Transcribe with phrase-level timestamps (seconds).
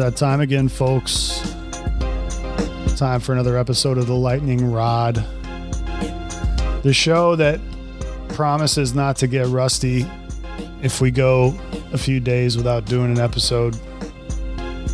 [0.00, 1.54] that time again, folks.
[2.96, 5.16] Time for another episode of The Lightning Rod.
[6.82, 7.60] The show that
[8.30, 10.06] promises not to get rusty
[10.80, 11.54] if we go
[11.92, 13.76] a few days without doing an episode.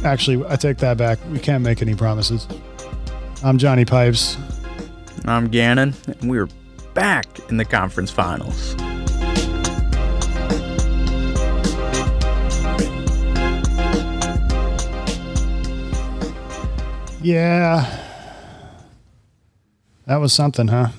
[0.05, 1.21] Actually, I take that back.
[1.31, 2.49] We can't make any promises.
[3.45, 4.37] I'm Johnny Pipes.
[5.25, 6.49] I'm Gannon, and we're
[6.95, 8.75] back in the conference finals.
[17.27, 17.91] Yeah.
[20.07, 20.91] That was something, huh?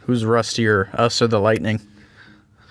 [0.00, 1.80] Who's rustier, us or the Lightning?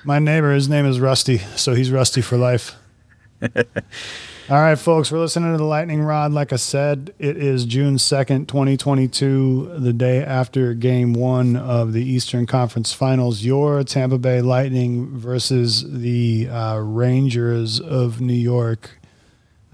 [0.03, 2.75] My neighbor, his name is Rusty, so he's rusty for life.
[3.41, 6.31] All right, folks, we're listening to the Lightning Rod.
[6.31, 12.03] Like I said, it is June 2nd, 2022, the day after game one of the
[12.03, 13.43] Eastern Conference Finals.
[13.43, 18.91] Your Tampa Bay Lightning versus the uh, Rangers of New York.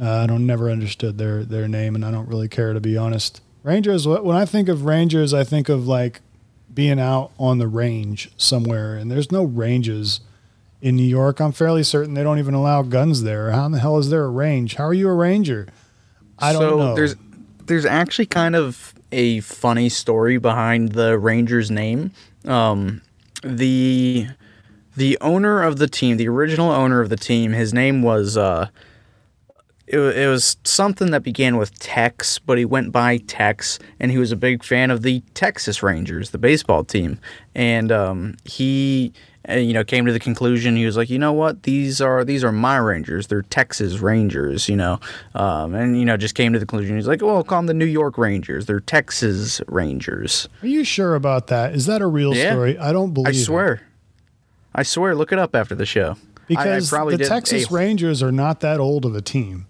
[0.01, 2.97] Uh, I don't never understood their, their name, and I don't really care, to be
[2.97, 3.41] honest.
[3.63, 6.21] Rangers, when I think of Rangers, I think of like
[6.73, 10.21] being out on the range somewhere, and there's no ranges
[10.81, 11.41] in New York.
[11.41, 13.51] I'm fairly certain they don't even allow guns there.
[13.51, 14.75] How in the hell is there a range?
[14.75, 15.67] How are you a ranger?
[16.37, 16.95] I don't so know.
[16.95, 17.15] There's
[17.65, 22.11] there's actually kind of a funny story behind the Rangers name.
[22.45, 23.01] Um,
[23.43, 24.27] the
[24.95, 28.69] the owner of the team, the original owner of the team, his name was uh,
[29.89, 34.19] it, it was something that began with Tex, but he went by Tex, and he
[34.19, 37.19] was a big fan of the Texas Rangers, the baseball team,
[37.55, 39.11] and um, he
[39.49, 41.63] you know came to the conclusion he was like you know what?
[41.63, 43.27] These are these are my rangers.
[43.27, 44.99] They're texas rangers you know.
[45.33, 47.73] Um, and you know just came to the conclusion he's like well call them the
[47.73, 48.67] new york rangers.
[48.67, 50.47] They're texas rangers.
[50.61, 51.73] Are you sure about that?
[51.73, 52.51] Is that a real yeah.
[52.51, 52.77] story?
[52.77, 53.73] I don't believe i swear.
[53.73, 53.81] It.
[54.75, 55.15] i swear.
[55.15, 56.15] Look it up after the show.
[56.47, 59.65] Because I, I the texas a- rangers are not that old of a team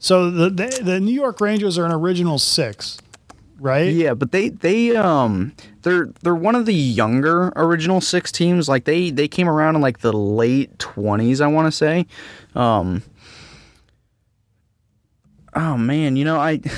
[0.00, 2.98] so the, the, the new york rangers are an original six
[3.60, 3.92] right?
[3.92, 5.52] Yeah, but they they um
[5.82, 8.68] they're they're one of the younger original six teams.
[8.68, 12.06] Like they they came around in like the late twenties, I want to say.
[12.54, 13.02] Um.
[15.54, 16.60] Oh man, you know I.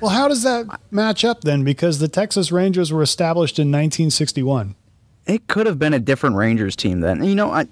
[0.00, 1.62] Well, how does that match up then?
[1.62, 4.74] Because the Texas Rangers were established in 1961.
[5.26, 7.22] It could have been a different Rangers team then.
[7.22, 7.68] You know, I.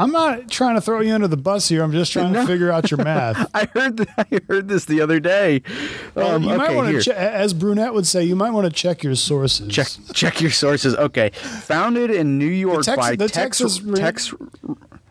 [0.00, 1.82] I'm not trying to throw you under the bus here.
[1.82, 2.40] I'm just trying no.
[2.40, 3.48] to figure out your math.
[3.54, 5.62] I heard th- I heard this the other day.
[6.16, 8.72] Um, you okay, might want to, che- as Brunette would say, you might want to
[8.72, 9.72] check your sources.
[9.72, 10.94] Check check your sources.
[10.96, 14.34] Okay, founded in New York Tex- by the Tex- Texas Tex-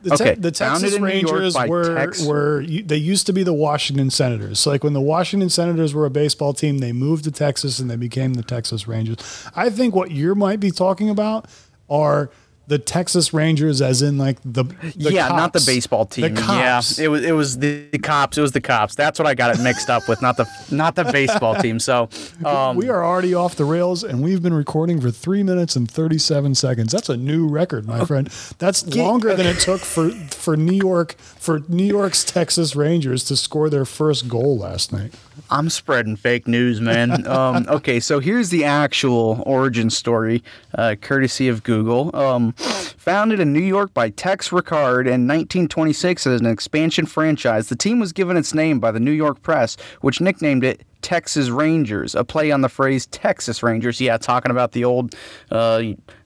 [0.01, 0.35] the, te- okay.
[0.35, 4.59] the Texas Rangers were Tex- were they used to be the Washington Senators.
[4.59, 7.91] So like when the Washington Senators were a baseball team, they moved to Texas and
[7.91, 9.17] they became the Texas Rangers.
[9.55, 11.47] I think what you might be talking about
[11.89, 12.31] are
[12.69, 15.37] the Texas Rangers, as in like the, the yeah, cops.
[15.37, 16.35] not the baseball team.
[16.35, 16.99] The cops.
[16.99, 18.37] Yeah, it was it was the, the, cops.
[18.37, 18.93] It was the cops.
[18.93, 21.79] That's what I got it mixed up with, not the not the baseball team.
[21.79, 22.09] So
[22.45, 25.89] um, we are already off the rails, and we've been recording for three minutes and
[25.89, 26.91] thirty seven seconds.
[26.91, 28.27] That's a new record, my friend.
[28.59, 33.35] That's longer than it took for for New York for New York's Texas Rangers to
[33.35, 35.15] score their first goal last night.
[35.49, 37.25] I'm spreading fake news, man.
[37.27, 40.43] um, okay, so here's the actual origin story,
[40.75, 42.15] uh, courtesy of Google.
[42.15, 47.75] Um, founded in New York by Tex Rickard in 1926 as an expansion franchise, the
[47.75, 52.15] team was given its name by the New York Press, which nicknamed it Tex's Rangers,
[52.15, 54.01] a play on the phrase Texas Rangers.
[54.01, 55.15] Yeah, talking about the old.
[55.51, 55.83] Uh,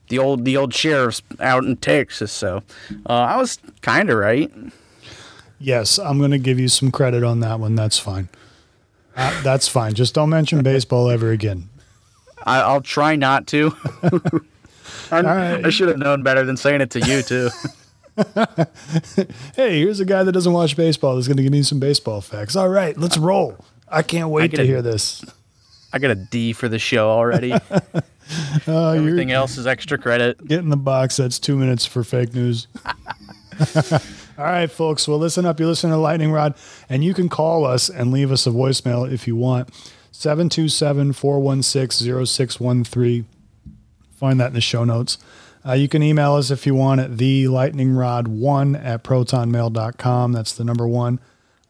[0.08, 2.62] the old the old sheriffs out in Texas, so
[3.08, 4.52] uh, I was kind of right.
[5.58, 7.74] Yes, I'm going to give you some credit on that one.
[7.74, 8.28] That's fine.
[9.16, 9.94] Uh, that's fine.
[9.94, 11.68] Just don't mention baseball ever again.
[12.44, 13.74] I, will try not to.
[15.10, 15.64] right.
[15.64, 17.50] I should have known better than saying it to you too.
[19.56, 21.14] hey, here's a guy that doesn't watch baseball.
[21.14, 22.54] That's going to give me some baseball facts.
[22.56, 23.64] All right, let's roll.
[23.88, 25.24] I can't wait I to a, hear this.
[25.92, 27.52] I got a D for the show already.
[28.66, 30.44] uh, Everything else is extra credit.
[30.46, 31.16] Get in the box.
[31.16, 32.66] That's two minutes for fake news.
[34.36, 35.06] All right, folks.
[35.06, 35.60] Well, listen up.
[35.60, 36.54] You listen to Lightning Rod,
[36.88, 39.72] and you can call us and leave us a voicemail if you want.
[40.10, 43.26] 727 416 0613.
[44.16, 45.18] Find that in the show notes.
[45.66, 50.32] Uh, you can email us if you want at the lightningrod1 at protonmail.com.
[50.32, 51.20] That's the number one.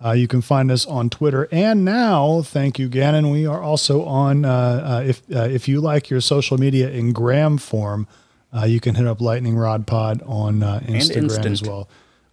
[0.04, 1.48] Uh, you can find us on Twitter.
[1.52, 3.30] And now, thank you, Gannon.
[3.30, 7.12] We are also on, uh, uh if, uh, if you like your social media in
[7.12, 8.08] gram form,
[8.54, 11.88] uh, you can hit up Lightning Rod Pod on Instagram as well.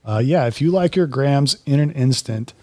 [0.06, 2.54] Uh, yeah, if you like your grams in an instant,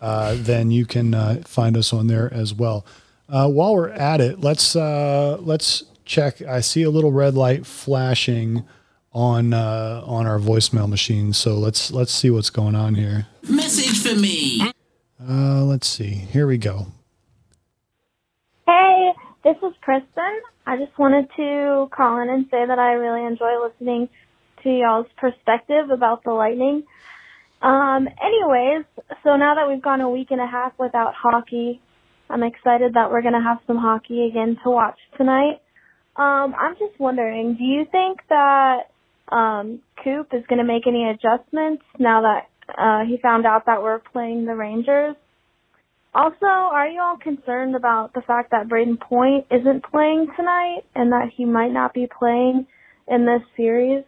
[0.00, 2.84] uh, then you can uh, find us on there as well.
[3.28, 6.40] while we're at it, let's let's check.
[6.42, 8.64] I see a little red light flashing
[9.16, 11.32] on uh, on our voicemail machine.
[11.32, 13.26] So let's let's see what's going on here.
[13.48, 14.60] Message for me.
[15.18, 16.10] Uh, let's see.
[16.10, 16.86] Here we go.
[18.66, 20.40] Hey, this is Kristen.
[20.66, 24.10] I just wanted to call in and say that I really enjoy listening
[24.66, 26.82] to y'all's perspective about the Lightning.
[27.62, 28.84] Um, anyways,
[29.22, 31.80] so now that we've gone a week and a half without hockey,
[32.28, 35.62] I'm excited that we're going to have some hockey again to watch tonight.
[36.16, 38.90] Um, I'm just wondering, do you think that
[39.28, 43.82] um, Coop is going to make any adjustments now that uh, he found out that
[43.82, 45.14] we're playing the Rangers?
[46.14, 51.12] Also, are you all concerned about the fact that Brayden Point isn't playing tonight and
[51.12, 52.66] that he might not be playing
[53.06, 54.02] in this series?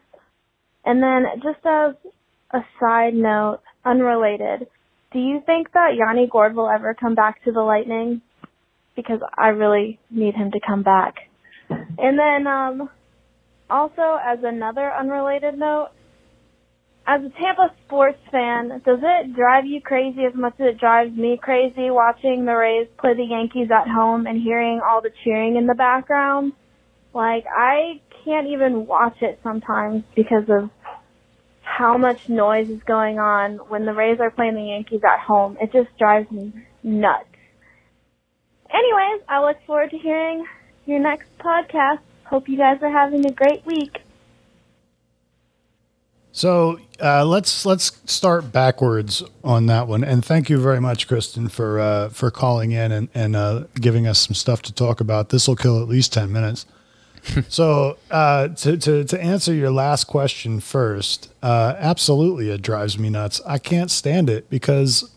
[0.85, 1.95] And then just as
[2.53, 4.69] a side note, unrelated,
[5.13, 8.23] do you think that Yanni Gourde will ever come back to the Lightning?
[8.97, 11.15] Because I really need him to come back.
[11.71, 12.91] And then, um,
[13.71, 15.91] also as another unrelated note,
[17.07, 21.17] as a Tampa sports fan, does it drive you crazy as much as it drives
[21.17, 25.57] me crazy watching the Rays play the Yankees at home and hearing all the cheering
[25.57, 26.53] in the background?
[27.15, 30.69] Like, I can't even watch it sometimes because of
[31.63, 35.57] how much noise is going on when the Rays are playing the Yankees at home.
[35.63, 36.53] It just drives me
[36.83, 37.25] nuts.
[38.71, 40.45] Anyways, I look forward to hearing
[40.85, 42.01] your next podcast.
[42.25, 44.03] Hope you guys are having a great week.
[46.31, 51.49] So uh, let's let's start backwards on that one, and thank you very much, Kristen,
[51.49, 55.31] for uh, for calling in and and uh, giving us some stuff to talk about.
[55.31, 56.67] This will kill at least ten minutes.
[57.49, 63.11] so uh, to, to to answer your last question first, uh, absolutely, it drives me
[63.11, 63.41] nuts.
[63.47, 65.11] I can't stand it because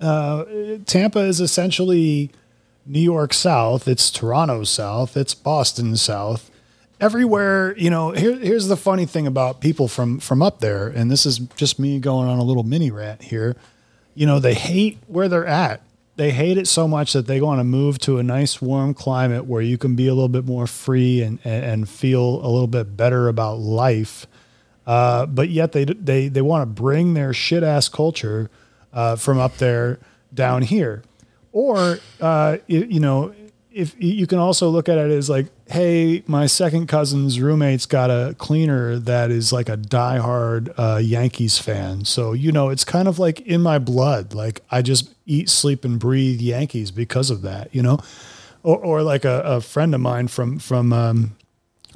[0.00, 0.44] uh,
[0.86, 2.30] Tampa is essentially
[2.86, 3.86] New York South.
[3.86, 5.16] It's Toronto South.
[5.16, 6.50] It's Boston South
[7.02, 11.10] everywhere you know here, here's the funny thing about people from from up there and
[11.10, 13.56] this is just me going on a little mini rant here
[14.14, 15.82] you know they hate where they're at
[16.16, 19.46] they hate it so much that they want to move to a nice warm climate
[19.46, 22.66] where you can be a little bit more free and and, and feel a little
[22.66, 24.26] bit better about life.
[24.86, 28.50] Uh, but yet they they they want to bring their shit ass culture
[28.92, 29.98] uh, from up there
[30.34, 31.02] down here.
[31.52, 33.34] Or uh, you, you know
[33.74, 38.10] if you can also look at it as like, hey, my second cousin's roommate's got
[38.10, 42.04] a cleaner that is like a diehard uh, Yankees fan.
[42.04, 44.34] So, you know, it's kind of like in my blood.
[44.34, 48.00] Like I just eat, sleep, and breathe Yankees because of that, you know?
[48.62, 51.36] Or, or like a, a friend of mine from, from, um,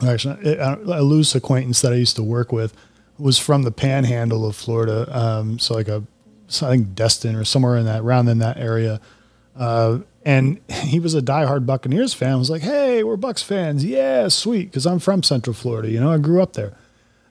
[0.03, 2.75] actually a, loose acquaintance that I used to work with
[3.19, 5.07] was from the panhandle of Florida.
[5.15, 6.03] Um, so like a,
[6.49, 9.03] I think Destin or somewhere in that, around in that area.
[9.55, 12.33] Uh, and he was a diehard Buccaneers fan.
[12.33, 13.83] I was like, hey, we're Bucks fans.
[13.85, 14.65] Yeah, sweet.
[14.65, 15.89] Because I'm from Central Florida.
[15.89, 16.77] You know, I grew up there.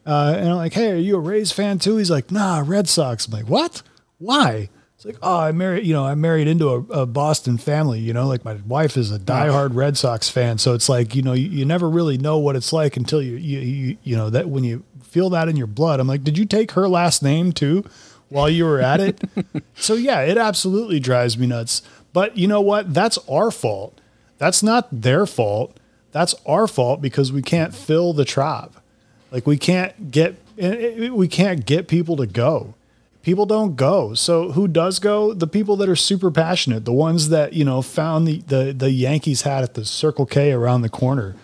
[0.06, 1.98] Uh, and I'm like, hey, are you a Rays fan too?
[1.98, 3.28] He's like, nah, Red Sox.
[3.28, 3.82] I'm like, what?
[4.18, 4.70] Why?
[4.96, 8.00] It's like, oh, I married, you know, I married into a, a Boston family.
[8.00, 10.58] You know, like my wife is a diehard Red Sox fan.
[10.58, 13.36] So it's like, you know, you, you never really know what it's like until you,
[13.36, 16.00] you, you, you know, that when you feel that in your blood.
[16.00, 17.84] I'm like, did you take her last name too?
[18.30, 19.22] While you were at it.
[19.76, 21.82] so yeah, it absolutely drives me nuts.
[22.16, 22.94] But you know what?
[22.94, 24.00] That's our fault.
[24.38, 25.78] That's not their fault.
[26.14, 28.72] That's our fault because we can't fill the tribe.
[29.32, 32.74] Like we can't get we can't get people to go.
[33.22, 34.14] People don't go.
[34.14, 35.34] So who does go?
[35.34, 38.92] The people that are super passionate, the ones that, you know, found the the, the
[38.92, 41.36] Yankees hat at the Circle K around the corner.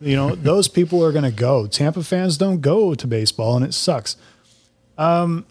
[0.00, 1.68] You know, those people are going to go.
[1.68, 4.16] Tampa fans don't go to baseball and it sucks.
[4.98, 5.46] Um,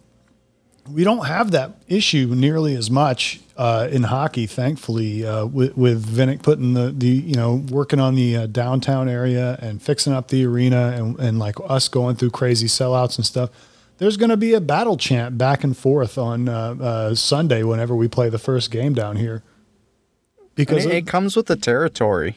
[0.90, 6.06] we don't have that issue nearly as much uh, in hockey, thankfully, uh, with, with
[6.06, 10.28] Vinik putting the, the, you know, working on the uh, downtown area and fixing up
[10.28, 13.50] the arena and, and like us going through crazy sellouts and stuff.
[13.98, 17.96] There's going to be a battle chant back and forth on uh, uh, Sunday whenever
[17.96, 19.42] we play the first game down here.
[20.54, 22.36] Because it, it comes with the territory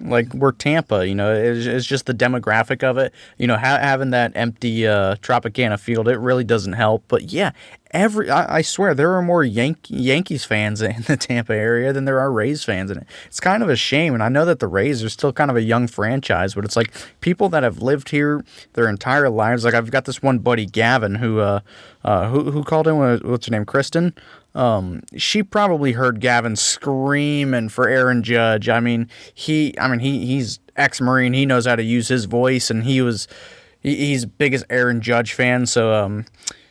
[0.00, 3.12] like we're Tampa, you know, it's, it's just the demographic of it.
[3.38, 7.04] You know, ha- having that empty uh, Tropicana field, it really doesn't help.
[7.08, 7.52] But yeah,
[7.90, 12.04] every I, I swear there are more Yank- Yankees fans in the Tampa area than
[12.04, 13.06] there are Rays fans in it.
[13.26, 15.56] It's kind of a shame, and I know that the Rays are still kind of
[15.56, 19.64] a young franchise, but it's like people that have lived here their entire lives.
[19.64, 21.60] Like I've got this one buddy Gavin who uh,
[22.04, 24.14] uh who who called in what's her name Kristen.
[24.54, 28.68] Um, she probably heard Gavin screaming for Aaron Judge.
[28.68, 31.32] I mean, he, I mean, he, he's ex-marine.
[31.32, 33.28] He knows how to use his voice, and he was,
[33.80, 35.66] he, he's biggest Aaron Judge fan.
[35.66, 36.26] So, um,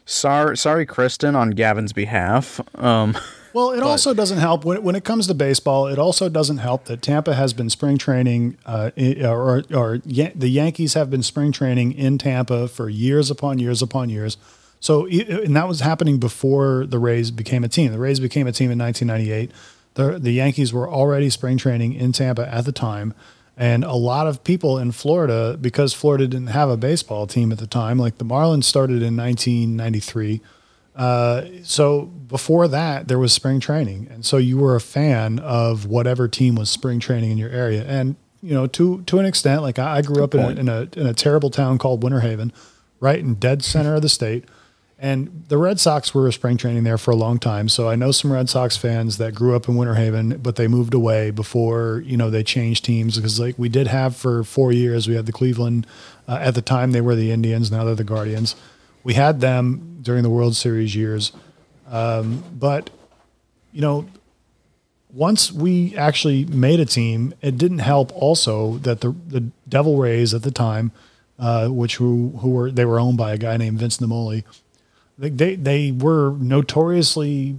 [0.05, 2.59] sorry, sorry, Kristen, on Gavin's behalf.
[2.75, 3.17] Um,
[3.53, 5.87] Well, it but, also doesn't help when, when it comes to baseball.
[5.87, 8.91] It also doesn't help that Tampa has been spring training, uh,
[9.23, 14.09] or, or the Yankees have been spring training in Tampa for years upon years upon
[14.09, 14.37] years.
[14.79, 17.91] So, and that was happening before the Rays became a team.
[17.91, 19.51] The Rays became a team in 1998.
[19.95, 23.13] The, the Yankees were already spring training in Tampa at the time.
[23.57, 27.57] And a lot of people in Florida, because Florida didn't have a baseball team at
[27.57, 30.41] the time, like the Marlins started in 1993
[30.99, 35.85] uh, so before that, there was spring training, and so you were a fan of
[35.85, 37.85] whatever team was spring training in your area.
[37.85, 40.49] And you know, to to an extent, like I, I grew Good up in a,
[40.59, 42.51] in a in a terrible town called Winter Haven,
[42.99, 44.43] right in dead center of the state.
[45.01, 47.69] And the Red Sox were spring training there for a long time.
[47.69, 50.67] So I know some Red Sox fans that grew up in Winter Haven, but they
[50.67, 54.73] moved away before, you know, they changed teams because like we did have for four
[54.73, 55.87] years, we had the Cleveland,
[56.27, 57.71] uh, at the time they were the Indians.
[57.71, 58.57] Now they're the Guardians.
[59.01, 61.31] We had them during the World Series years.
[61.89, 62.89] Um, but,
[63.71, 64.05] you know,
[65.13, 70.33] once we actually made a team, it didn't help also that the, the Devil Rays
[70.33, 70.91] at the time,
[71.39, 74.43] uh, which who, who were, they were owned by a guy named Vince Naimoli.
[75.19, 77.57] They, they, were notoriously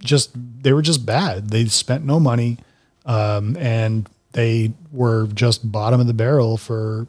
[0.00, 1.50] just, they were just bad.
[1.50, 2.58] They spent no money.
[3.04, 7.06] Um, and they were just bottom of the barrel for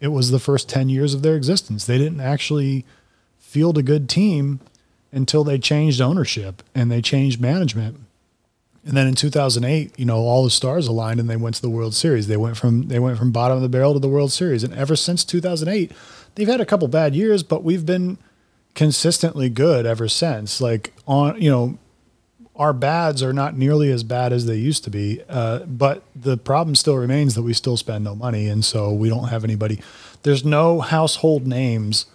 [0.00, 1.86] it was the first 10 years of their existence.
[1.86, 2.84] They didn't actually
[3.38, 4.60] field a good team
[5.12, 7.98] until they changed ownership and they changed management.
[8.84, 11.70] And then in 2008, you know, all the stars aligned and they went to the
[11.70, 12.28] World Series.
[12.28, 14.62] They went from they went from bottom of the barrel to the World Series.
[14.62, 15.90] And ever since 2008,
[16.34, 18.18] they've had a couple bad years, but we've been
[18.76, 20.60] consistently good ever since.
[20.60, 21.78] Like on, you know,
[22.54, 25.22] our bads are not nearly as bad as they used to be.
[25.28, 29.08] Uh, but the problem still remains that we still spend no money, and so we
[29.08, 29.80] don't have anybody.
[30.22, 32.06] There's no household names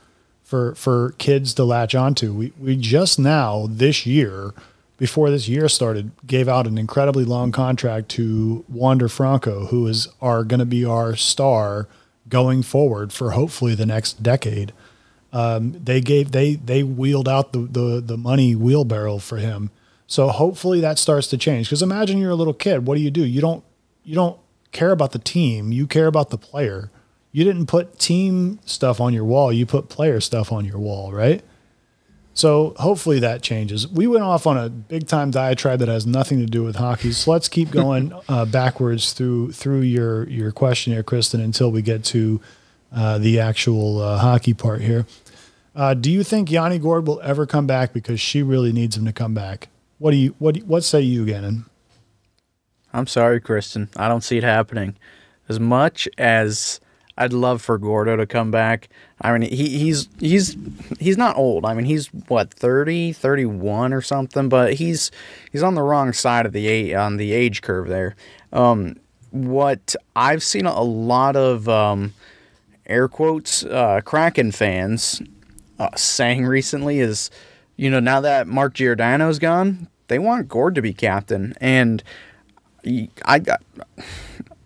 [0.44, 2.34] for for kids to latch onto.
[2.34, 4.54] We we just now this year,
[4.98, 10.08] before this year started, gave out an incredibly long contract to Wander Franco, who is
[10.22, 11.88] are going to be our star
[12.30, 14.74] going forward for hopefully the next decade.
[15.34, 19.72] Um, they gave they they wheeled out the, the the money wheelbarrow for him
[20.12, 21.68] so hopefully that starts to change.
[21.68, 22.86] Because imagine you're a little kid.
[22.86, 23.24] What do you do?
[23.24, 23.64] You don't
[24.04, 24.38] you don't
[24.74, 25.72] care about the team.
[25.72, 26.92] You care about the player.
[27.32, 29.54] You didn't put team stuff on your wall.
[29.54, 31.42] You put player stuff on your wall, right?
[32.34, 33.88] So hopefully that changes.
[33.88, 37.14] We went off on a big time diatribe that has nothing to do with hockey.
[37.14, 41.82] So let's keep going uh, backwards through through your your question here, Kristen, until we
[41.82, 42.42] get to
[42.92, 45.06] uh, the actual uh, hockey part here.
[45.76, 47.94] Uh, do you think Yanni Gourde will ever come back?
[47.94, 49.70] Because she really needs him to come back.
[50.00, 51.66] What do you what what say you, Gannon?
[52.94, 53.90] I'm sorry, Kristen.
[53.96, 54.96] I don't see it happening.
[55.48, 56.82] As much as
[57.18, 58.90] I'd love for Gordo to come back.
[59.22, 60.58] I mean, he, he's he's
[61.00, 61.66] he's not old.
[61.66, 65.12] I mean, he's what 30, 31 or something, but he's
[65.52, 68.16] he's on the wrong side of the on the age curve there.
[68.52, 68.96] Um,
[69.30, 72.14] what I've seen a lot of um,
[72.86, 75.22] air quotes uh, Kraken fans
[75.80, 77.30] uh, saying recently is,
[77.76, 82.04] you know, now that Mark Giordano's gone, they want Gourde to be captain, and
[83.26, 83.62] I got.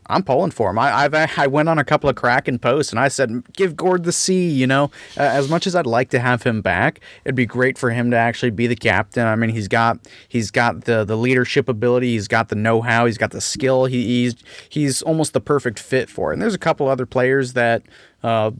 [0.08, 0.80] I'm pulling for him.
[0.80, 4.04] I, I've I went on a couple of Kraken posts and I said, give Gourde
[4.04, 4.50] the C.
[4.50, 4.86] You know,
[5.18, 8.12] uh, as much as I'd like to have him back, it'd be great for him
[8.12, 9.26] to actually be the captain.
[9.26, 13.06] I mean, he's got he's got the the leadership ability, he's got the know how,
[13.06, 13.86] he's got the skill.
[13.86, 14.36] He, he's
[14.70, 16.34] he's almost the perfect fit for it.
[16.36, 17.84] And there's a couple other players that,
[18.24, 18.52] uh,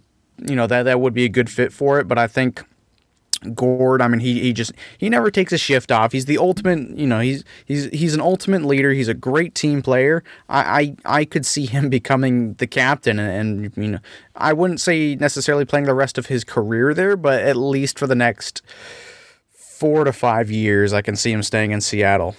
[0.48, 2.08] you know, that that would be a good fit for it.
[2.08, 2.64] But I think
[3.54, 6.12] Gourde, I mean, he, he just he never takes a shift off.
[6.12, 8.92] He's the ultimate, you know, he's he's he's an ultimate leader.
[8.92, 10.24] He's a great team player.
[10.50, 14.00] I I, I could see him becoming the captain, and, and you know,
[14.36, 18.08] I wouldn't say necessarily playing the rest of his career there, but at least for
[18.08, 18.62] the next
[19.52, 22.36] four to five years, I can see him staying in Seattle.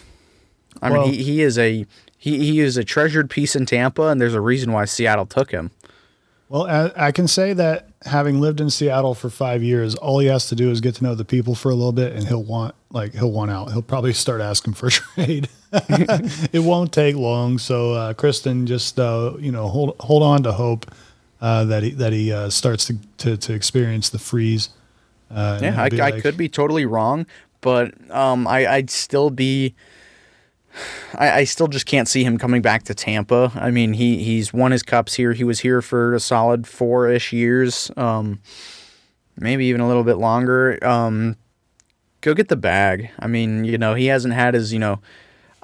[0.82, 1.86] I well, mean, he, he is a
[2.18, 5.50] he, he is a treasured piece in Tampa, and there's a reason why Seattle took
[5.50, 5.70] him.
[6.48, 10.28] Well, I, I can say that having lived in Seattle for five years, all he
[10.28, 12.44] has to do is get to know the people for a little bit, and he'll
[12.44, 13.72] want like he'll want out.
[13.72, 15.48] He'll probably start asking for trade.
[15.72, 17.58] it won't take long.
[17.58, 20.86] So, uh, Kristen, just uh, you know, hold hold on to hope
[21.40, 24.70] uh, that he that he uh, starts to, to, to experience the freeze.
[25.30, 27.26] Uh, yeah, I, like, I could be totally wrong,
[27.60, 29.74] but um, I, I'd still be
[31.14, 33.52] I, I, still just can't see him coming back to Tampa.
[33.54, 35.32] I mean, he he's won his cups here.
[35.32, 38.40] He was here for a solid four ish years, um,
[39.36, 40.78] maybe even a little bit longer.
[40.86, 41.36] Um,
[42.20, 43.10] go get the bag.
[43.18, 45.00] I mean, you know, he hasn't had his you know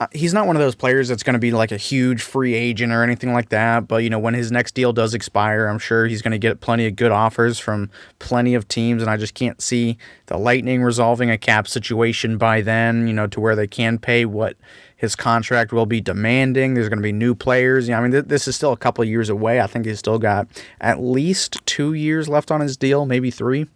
[0.02, 2.54] uh, he's not one of those players that's going to be like a huge free
[2.54, 3.86] agent or anything like that.
[3.86, 6.60] But you know, when his next deal does expire, I'm sure he's going to get
[6.60, 7.88] plenty of good offers from
[8.18, 12.62] plenty of teams, and I just can't see the Lightning resolving a cap situation by
[12.62, 13.06] then.
[13.06, 14.56] You know, to where they can pay what
[15.02, 16.74] his contract will be demanding.
[16.74, 17.88] There's going to be new players.
[17.88, 19.60] You know, I mean, th- this is still a couple years away.
[19.60, 20.46] I think he's still got
[20.80, 23.66] at least two years left on his deal, maybe three.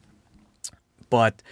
[1.11, 1.43] But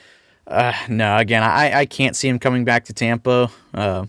[0.47, 3.50] uh, no, again, I, I can't see him coming back to Tampa.
[3.75, 4.07] Uh,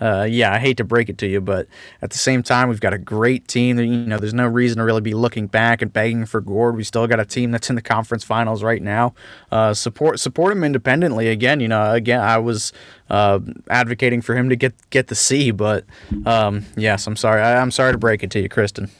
[0.00, 1.66] uh, yeah, I hate to break it to you, but
[2.02, 3.78] at the same time, we've got a great team.
[3.78, 6.76] You know, there's no reason to really be looking back and begging for Gourde.
[6.76, 9.14] We still got a team that's in the conference finals right now.
[9.50, 11.28] Uh, support support him independently.
[11.28, 12.72] Again, you know, again, I was
[13.10, 15.84] uh, advocating for him to get get the C, but
[16.24, 17.42] um, yes, I'm sorry.
[17.42, 18.90] I, am sorry to break it to you, Kristen.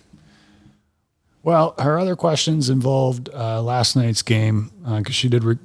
[1.45, 5.59] Well, her other questions involved uh, last night's game because uh, she did re-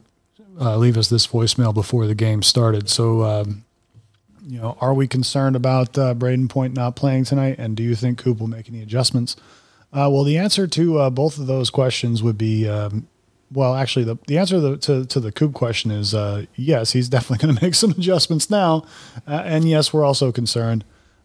[0.62, 2.88] uh, leave us this voicemail before the game started.
[2.88, 3.24] So.
[3.24, 3.66] Um,
[4.46, 7.56] you know, are we concerned about uh, Brayden Point not playing tonight?
[7.58, 9.36] And do you think Coop will make any adjustments?
[9.92, 13.08] Uh, well, the answer to uh, both of those questions would be, um,
[13.52, 16.92] well, actually, the, the answer to the, to, to the Coop question is uh, yes,
[16.92, 18.86] he's definitely going to make some adjustments now.
[19.28, 20.84] Uh, and yes, we're also concerned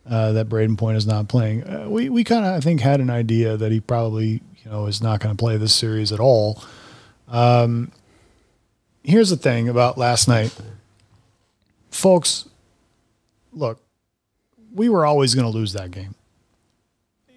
[0.09, 1.91] uh, that Brayden Point is not playing.
[1.91, 5.03] we we kind of, I think, had an idea that he probably, you know, is
[5.03, 6.63] not going to play this series at all.
[7.27, 7.93] Um,
[9.03, 10.57] here's the thing about last night,
[11.91, 12.49] folks
[13.59, 13.81] look,
[14.73, 16.15] we were always going to lose that game.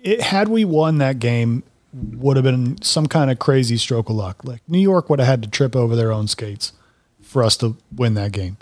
[0.03, 1.63] It, had we won that game,
[1.93, 4.43] would have been some kind of crazy stroke of luck.
[4.45, 6.73] Like New York would have had to trip over their own skates
[7.21, 8.57] for us to win that game.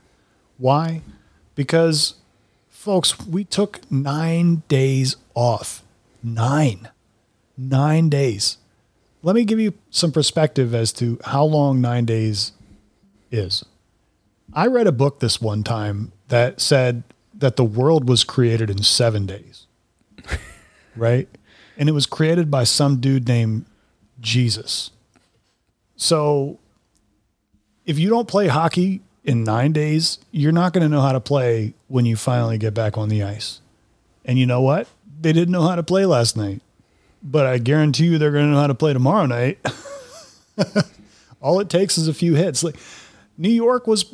[0.58, 1.02] Why?
[1.56, 2.16] Because,
[2.70, 5.84] folks, we took nine days off.
[6.24, 6.90] Nine.
[7.58, 8.58] Nine days.
[9.22, 12.54] Let me give you some perspective as to how long nine days
[13.32, 13.64] is.
[14.54, 17.04] I read a book this one time that said
[17.40, 19.66] that the world was created in seven days,
[20.96, 21.28] right?
[21.78, 23.66] And it was created by some dude named
[24.20, 24.92] Jesus.
[25.96, 26.60] So
[27.86, 31.20] if you don't play hockey in nine days, you're not going to know how to
[31.20, 33.62] play when you finally get back on the ice.
[34.26, 34.88] And you know what?
[35.22, 36.62] They didn't know how to play last night,
[37.24, 39.60] but I guarantee you they're going to know how to play tomorrow night.
[41.42, 42.64] All it takes is a few hits.
[42.64, 42.76] Like
[43.38, 44.14] New York was.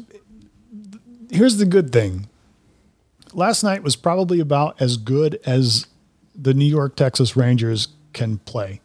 [1.32, 2.28] Here's the good thing
[3.36, 5.88] last night was probably about as good as
[6.34, 8.82] the New York Texas Rangers can play.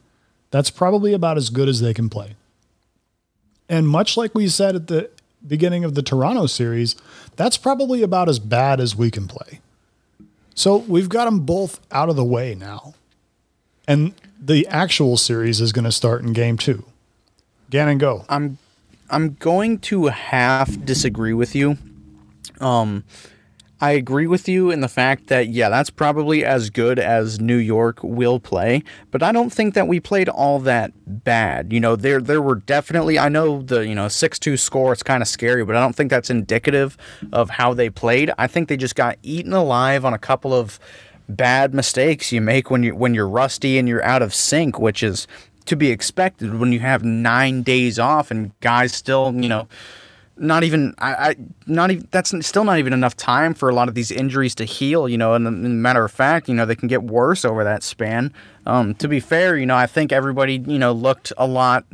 [0.50, 2.34] That's probably about as good as they can play.
[3.68, 5.10] And much like we said at the
[5.46, 6.96] beginning of the Toronto series,
[7.36, 9.60] that's probably about as bad as we can play.
[10.54, 12.94] So we've got them both out of the way now.
[13.86, 16.84] And the actual series is going to start in game two.
[17.70, 18.24] Gannon, go.
[18.28, 18.58] I'm
[19.08, 21.78] I'm going to half disagree with you.
[22.60, 23.04] Um,
[23.82, 27.56] I agree with you in the fact that, yeah, that's probably as good as New
[27.56, 31.72] York will play, but I don't think that we played all that bad.
[31.72, 35.02] You know, there there were definitely, I know the, you know, 6 2 score, it's
[35.02, 36.98] kind of scary, but I don't think that's indicative
[37.32, 38.30] of how they played.
[38.36, 40.78] I think they just got eaten alive on a couple of
[41.26, 45.02] bad mistakes you make when you when you're rusty and you're out of sync, which
[45.02, 45.26] is
[45.66, 49.68] to be expected when you have nine days off and guys still, you know,
[50.40, 53.88] not even I, I not even that's still not even enough time for a lot
[53.88, 56.74] of these injuries to heal you know and, and matter of fact you know they
[56.74, 58.32] can get worse over that span.
[58.66, 61.84] Um, to be fair you know i think everybody you know looked a lot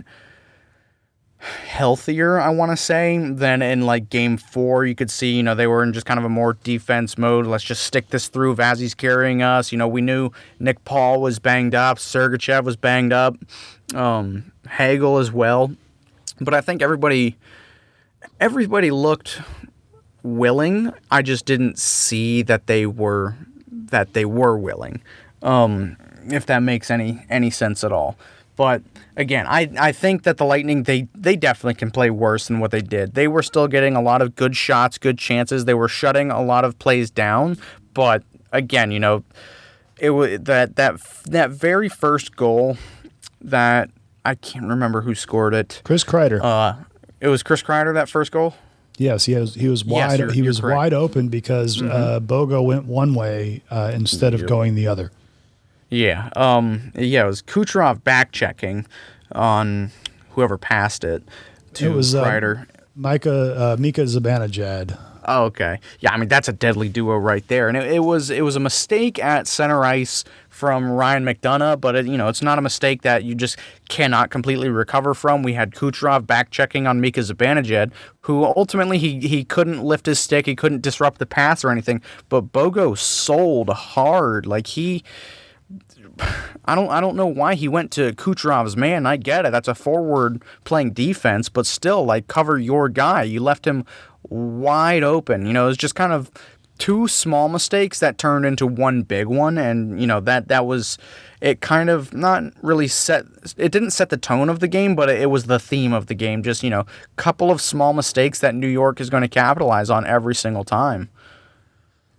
[1.38, 4.84] healthier i want to say than in like game four.
[4.84, 7.46] You could see you know they were in just kind of a more defense mode.
[7.46, 8.56] Let's just stick this through.
[8.56, 9.72] Vazzy's carrying us.
[9.72, 10.30] You know we knew
[10.60, 11.98] nick paul was banged up.
[11.98, 13.36] Sergachev was banged up.
[13.94, 15.74] Um, hagel as well.
[16.40, 17.36] But i think everybody
[18.40, 19.40] everybody looked
[20.22, 20.92] willing.
[21.10, 23.36] I just didn't see that they were
[23.70, 25.00] that they were willing.
[25.42, 25.96] Um,
[26.28, 28.16] if that makes any any sense at all.
[28.56, 28.82] But
[29.16, 32.70] again, I, I think that the Lightning they they definitely can play worse than what
[32.70, 33.14] they did.
[33.14, 35.64] They were still getting a lot of good shots, good chances.
[35.64, 37.58] They were shutting a lot of plays down.
[37.94, 38.22] But
[38.52, 39.24] again, you know,
[39.98, 42.76] it was that that that very first goal
[43.40, 43.90] that
[44.24, 45.82] I can't remember who scored it.
[45.84, 46.40] Chris Kreider.
[46.42, 46.82] Uh,
[47.20, 48.54] it was Chris Kreider that first goal.
[48.98, 49.54] Yes, he was.
[49.54, 50.20] He was wide.
[50.20, 50.76] Yes, he was correct.
[50.76, 51.90] wide open because mm-hmm.
[51.90, 55.12] uh, Bogo went one way uh, instead of going the other.
[55.90, 56.30] Yeah.
[56.34, 56.92] Um.
[56.94, 57.24] Yeah.
[57.24, 58.86] It was Kucherov back checking
[59.32, 59.90] on
[60.30, 61.22] whoever passed it
[61.74, 62.62] to it was, uh, Kreider.
[62.62, 64.98] Uh, Micah uh, Mika Zibanejad.
[65.28, 65.80] Oh, okay.
[66.00, 68.54] Yeah, I mean that's a deadly duo right there, and it, it was it was
[68.54, 72.62] a mistake at center ice from Ryan McDonagh, but it, you know it's not a
[72.62, 73.58] mistake that you just
[73.88, 75.42] cannot completely recover from.
[75.42, 80.20] We had Kucherov back checking on Mika Zibanejad, who ultimately he he couldn't lift his
[80.20, 85.02] stick, he couldn't disrupt the pass or anything, but Bogo sold hard, like he.
[86.68, 89.06] I don't I don't know why he went to Kucherov's man.
[89.06, 89.52] I get it.
[89.52, 93.22] That's a forward playing defense, but still like cover your guy.
[93.22, 93.84] You left him
[94.28, 95.46] wide open.
[95.46, 96.30] You know, it was just kind of
[96.78, 100.98] two small mistakes that turned into one big one and you know that that was
[101.40, 103.24] it kind of not really set
[103.56, 106.14] it didn't set the tone of the game but it was the theme of the
[106.14, 106.84] game just you know
[107.16, 111.08] couple of small mistakes that New York is going to capitalize on every single time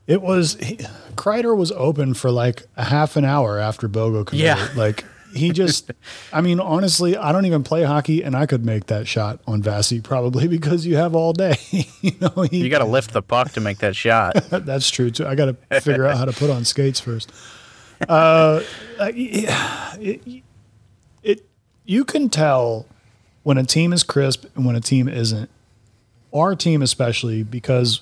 [0.07, 0.77] it was he,
[1.15, 4.57] Kreider was open for like a half an hour after Bogo committed.
[4.57, 4.67] Yeah.
[4.75, 5.91] Like he just,
[6.31, 9.61] I mean, honestly, I don't even play hockey, and I could make that shot on
[9.61, 11.57] Vasi probably because you have all day.
[12.01, 14.35] you know, he, you got to lift the puck to make that shot.
[14.49, 15.27] that's true too.
[15.27, 17.31] I got to figure out how to put on skates first.
[18.07, 18.61] Uh,
[18.99, 20.43] it,
[21.23, 21.45] it,
[21.85, 22.85] you can tell
[23.43, 25.49] when a team is crisp and when a team isn't.
[26.33, 28.01] Our team, especially, because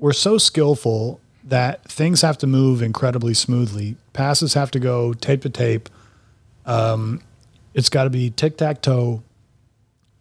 [0.00, 3.96] we're so skillful that things have to move incredibly smoothly.
[4.12, 5.88] Passes have to go tape to tape
[6.66, 7.22] um,
[7.74, 9.22] it's got to be tic tac toe.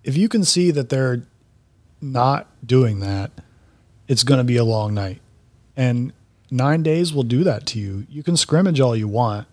[0.03, 1.23] If you can see that they're
[2.01, 3.31] not doing that,
[4.07, 5.21] it's going to be a long night.
[5.75, 6.13] And
[6.49, 8.07] nine days will do that to you.
[8.09, 9.47] You can scrimmage all you want,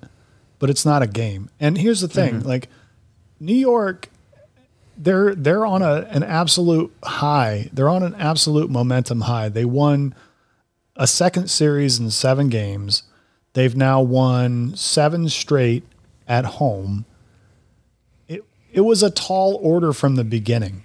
[0.58, 1.50] but it's not a game.
[1.60, 2.48] And here's the thing mm-hmm.
[2.48, 2.68] like,
[3.38, 4.08] New York,
[4.96, 7.68] they're they're on a an absolute high.
[7.72, 9.48] They're on an absolute momentum high.
[9.48, 10.14] They won
[10.96, 13.02] a second series in seven games.
[13.52, 15.84] They've now won seven straight
[16.26, 17.04] at home.
[18.28, 20.84] It it was a tall order from the beginning.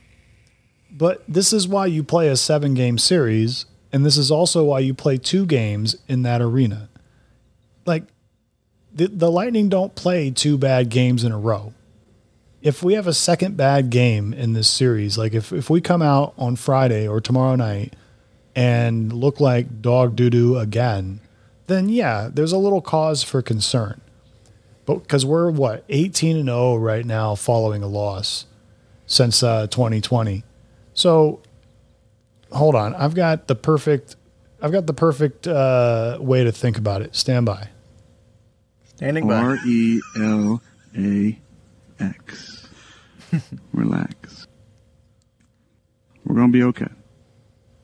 [0.94, 4.94] But this is why you play a 7-game series and this is also why you
[4.94, 6.90] play two games in that arena.
[7.86, 8.04] Like
[8.94, 11.74] the, the Lightning don't play two bad games in a row.
[12.62, 16.02] If we have a second bad game in this series, like if, if we come
[16.02, 17.96] out on Friday or tomorrow night
[18.56, 21.22] and look like dog doo doo again,
[21.68, 24.02] then yeah, there's a little cause for concern.
[24.86, 28.46] But because we're what 18 and 0 right now, following a loss
[29.06, 30.44] since uh, 2020.
[30.94, 31.42] So
[32.52, 34.16] hold on, I've got the perfect,
[34.62, 37.16] I've got the perfect uh, way to think about it.
[37.16, 37.70] Stand by.
[38.84, 39.36] Standing by.
[39.36, 40.62] R E L
[40.96, 41.40] A
[42.02, 42.68] X.
[43.74, 44.48] Relax.
[46.26, 46.88] We're gonna be okay.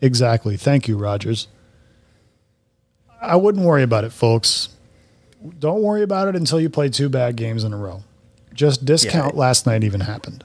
[0.02, 0.58] Exactly.
[0.58, 1.48] Thank you, Rodgers.
[3.22, 4.70] I wouldn't worry about it, folks
[5.60, 8.04] don't worry about it until you play two bad games in a row.
[8.54, 9.40] Just discount yeah.
[9.40, 10.44] last night even happened.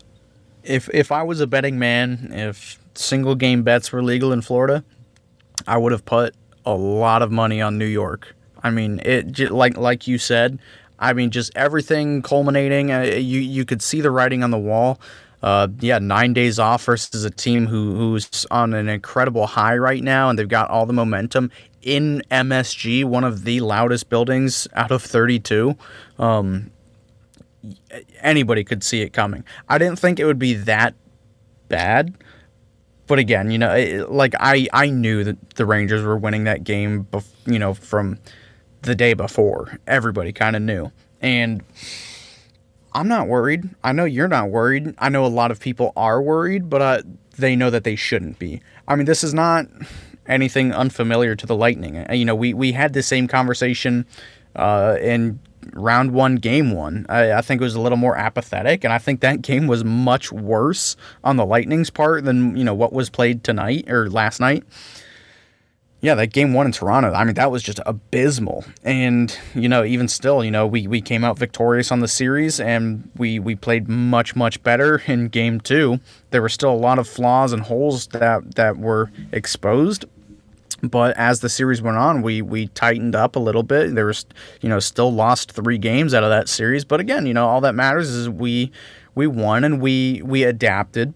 [0.62, 4.84] If if I was a betting man, if single game bets were legal in Florida,
[5.66, 8.36] I would have put a lot of money on New York.
[8.62, 10.58] I mean, it like like you said.
[11.02, 12.92] I mean, just everything culminating.
[12.92, 15.00] Uh, you you could see the writing on the wall.
[15.42, 20.02] Uh, yeah, nine days off versus a team who who's on an incredible high right
[20.02, 21.50] now, and they've got all the momentum
[21.82, 25.76] in MSG, one of the loudest buildings out of 32.
[26.18, 26.70] Um,
[28.20, 29.44] anybody could see it coming.
[29.68, 30.94] I didn't think it would be that
[31.68, 32.14] bad.
[33.08, 37.04] But again, you know, like I, I knew that the Rangers were winning that game,
[37.10, 38.18] bef- you know, from
[38.82, 39.78] the day before.
[39.86, 40.92] Everybody kind of knew.
[41.20, 41.62] And
[42.92, 43.70] I'm not worried.
[43.82, 44.94] I know you're not worried.
[44.98, 47.02] I know a lot of people are worried, but uh,
[47.38, 48.60] they know that they shouldn't be.
[48.86, 49.66] I mean, this is not
[50.26, 51.96] anything unfamiliar to the Lightning.
[51.96, 54.06] Uh, you know, we, we had the same conversation
[54.56, 55.38] uh, in
[55.72, 57.06] round one, game one.
[57.08, 59.84] I, I, think it was a little more apathetic, and I think that game was
[59.84, 64.40] much worse on the Lightning's part than you know what was played tonight or last
[64.40, 64.64] night.
[66.02, 68.64] Yeah, that game one in Toronto, I mean, that was just abysmal.
[68.82, 72.58] And, you know, even still, you know, we, we came out victorious on the series
[72.58, 76.00] and we, we played much, much better in game two.
[76.30, 80.04] There were still a lot of flaws and holes that, that were exposed.
[80.82, 83.94] But as the series went on, we we tightened up a little bit.
[83.94, 84.26] There was,
[84.62, 86.84] you know, still lost three games out of that series.
[86.84, 88.72] But again, you know, all that matters is we
[89.14, 91.14] we won and we we adapted.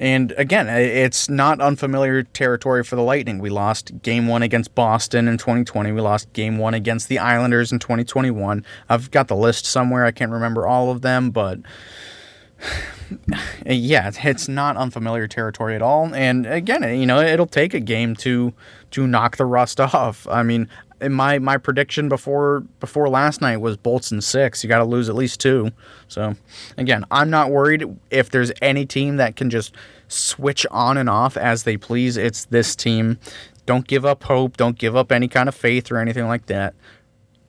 [0.00, 3.38] And again, it's not unfamiliar territory for the Lightning.
[3.38, 5.92] We lost game one against Boston in 2020.
[5.92, 8.64] We lost game one against the Islanders in 2021.
[8.88, 10.06] I've got the list somewhere.
[10.06, 11.58] I can't remember all of them, but
[13.66, 16.14] yeah, it's not unfamiliar territory at all.
[16.14, 18.54] And again, you know, it'll take a game to
[18.92, 20.26] to knock the rust off.
[20.28, 20.66] I mean,
[21.08, 24.62] my my prediction before before last night was Bolts in six.
[24.62, 25.70] You got to lose at least two.
[26.08, 26.36] So
[26.76, 29.74] again, I'm not worried if there's any team that can just
[30.08, 32.16] switch on and off as they please.
[32.16, 33.18] It's this team.
[33.66, 34.56] Don't give up hope.
[34.56, 36.74] Don't give up any kind of faith or anything like that.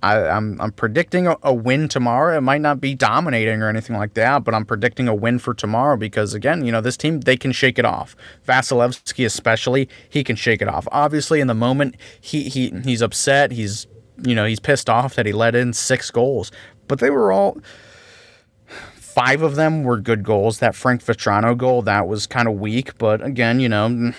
[0.03, 2.37] I, am I'm, I'm predicting a, a, win tomorrow.
[2.37, 5.53] It might not be dominating or anything like that, but I'm predicting a win for
[5.53, 8.15] tomorrow because again, you know, this team they can shake it off.
[8.47, 10.87] Vasilevskiy especially, he can shake it off.
[10.91, 13.51] Obviously, in the moment, he he he's upset.
[13.51, 13.87] He's
[14.23, 16.51] you know he's pissed off that he let in six goals,
[16.87, 17.57] but they were all
[18.67, 20.59] five of them were good goals.
[20.59, 24.13] That Frank Vatrano goal that was kind of weak, but again, you know.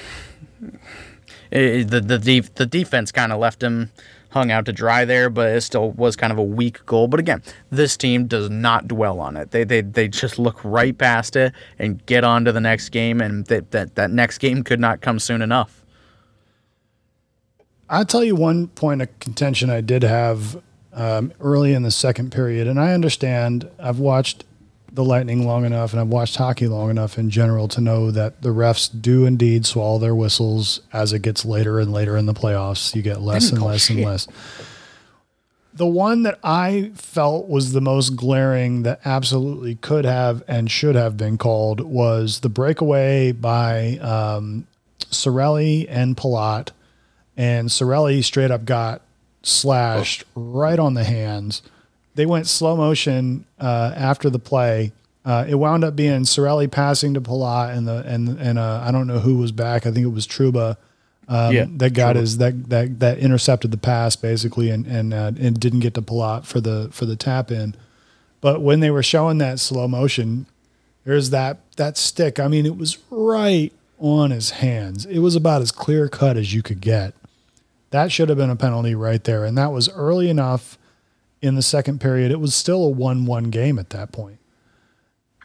[1.51, 3.90] It, the the the defense kind of left him
[4.33, 7.07] hung out to dry there, but it still was kind of a weak goal.
[7.09, 9.51] But again, this team does not dwell on it.
[9.51, 13.21] They they, they just look right past it and get on to the next game,
[13.21, 15.85] and that, that, that next game could not come soon enough.
[17.88, 20.62] I'll tell you one point of contention I did have
[20.95, 24.45] um, early in the second period, and I understand I've watched
[24.93, 28.43] the Lightning long enough and I've watched hockey long enough in general to know that
[28.43, 32.35] the refs do indeed swallow their whistles as it gets later and later in the
[32.35, 32.95] playoffs.
[32.95, 33.97] You get less and less shit.
[33.97, 34.29] and less.
[35.75, 40.95] The one that I felt was the most glaring that absolutely could have and should
[40.95, 44.67] have been called was the breakaway by um,
[44.99, 46.71] Cirelli and Palat.
[47.35, 49.01] And Cirelli straight up got
[49.43, 50.43] slashed oh.
[50.43, 51.63] right on the hands
[52.14, 54.92] they went slow motion uh, after the play.
[55.25, 58.90] Uh, it wound up being Cirelli passing to Palat and the and and uh, I
[58.90, 59.87] don't know who was back.
[59.87, 60.77] I think it was Trouba.
[61.29, 62.20] um, yeah, that got Trouba.
[62.20, 66.03] his that that that intercepted the pass basically and and uh, and didn't get to
[66.03, 67.75] Palat for the for the tap in.
[68.40, 70.46] But when they were showing that slow motion,
[71.05, 72.40] there's that that stick.
[72.40, 75.07] I mean, it was right on his hands.
[75.07, 77.14] It was about as clear cut as you could get.
[77.90, 80.77] That should have been a penalty right there, and that was early enough
[81.43, 82.31] in the second period.
[82.31, 84.39] It was still a 1 1 game at that point.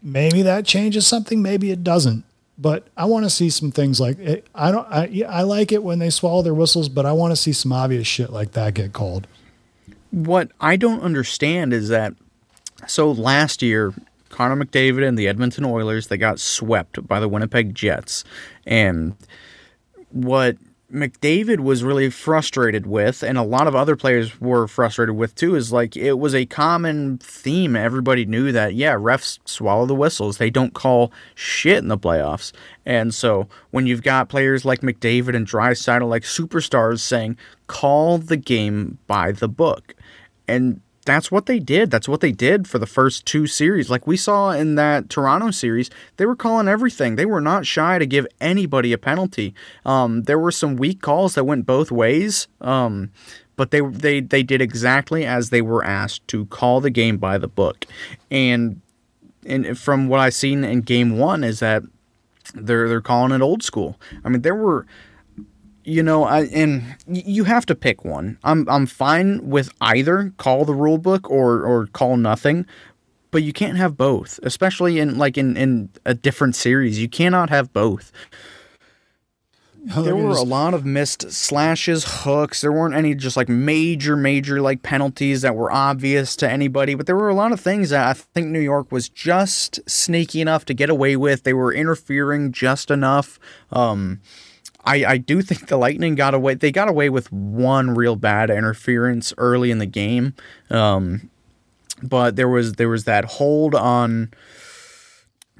[0.02, 2.24] Maybe that changes something, maybe it doesn't.
[2.60, 4.88] But I want to see some things like it, I don't.
[4.90, 7.54] I, yeah, I like it when they swallow their whistles, but I want to see
[7.54, 9.28] some obvious shit like that get called.
[10.10, 12.14] What I don't understand is that
[12.88, 13.94] so last year
[14.30, 18.24] Connor McDavid and the Edmonton Oilers they got swept by the Winnipeg Jets,
[18.66, 19.16] and
[20.10, 20.58] what
[20.92, 25.56] McDavid was really frustrated with, and a lot of other players were frustrated with too,
[25.56, 27.76] is like it was a common theme.
[27.76, 30.38] Everybody knew that, yeah, refs swallow the whistles.
[30.38, 32.54] They don't call shit in the playoffs.
[32.86, 38.38] And so when you've got players like McDavid and Draisaitl, like superstars saying, call the
[38.38, 39.94] game by the book.
[40.48, 41.90] And that's what they did.
[41.90, 43.90] That's what they did for the first two series.
[43.90, 47.16] Like we saw in that Toronto series, they were calling everything.
[47.16, 49.56] They were not shy to give anybody a penalty.
[49.86, 52.50] Um, there were some weak calls that went both ways.
[52.60, 53.12] Um,
[53.56, 57.38] but they they they did exactly as they were asked to call the game by
[57.38, 57.86] the book.
[58.30, 58.82] And
[59.46, 61.84] and from what I've seen in game 1 is that
[62.54, 63.98] they're they're calling it old school.
[64.26, 64.86] I mean, there were
[65.88, 68.38] you know, I, and you have to pick one.
[68.44, 72.66] I'm I'm fine with either call the rule book or or call nothing,
[73.32, 77.00] but you can't have both, especially in like in in a different series.
[77.00, 78.12] You cannot have both.
[79.96, 82.60] There were a lot of missed slashes, hooks.
[82.60, 87.06] There weren't any just like major, major like penalties that were obvious to anybody, but
[87.06, 90.66] there were a lot of things that I think New York was just sneaky enough
[90.66, 91.44] to get away with.
[91.44, 93.40] They were interfering just enough.
[93.72, 94.20] Um,
[94.88, 96.54] I, I do think the Lightning got away.
[96.56, 100.34] They got away with one real bad interference early in the game,
[100.70, 101.30] um,
[102.02, 104.34] but there was there was that hold on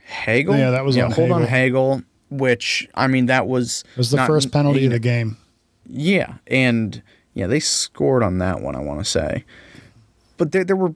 [0.02, 0.56] Hagel.
[0.56, 1.42] Yeah, that was yeah, on hold Hagel.
[1.42, 5.00] on Hagel, which I mean that was it was the not, first penalty of the
[5.00, 5.36] game.
[5.86, 7.02] Yeah, and
[7.34, 8.78] yeah, they scored on that one.
[8.78, 9.44] I want to say,
[10.38, 10.96] but there there were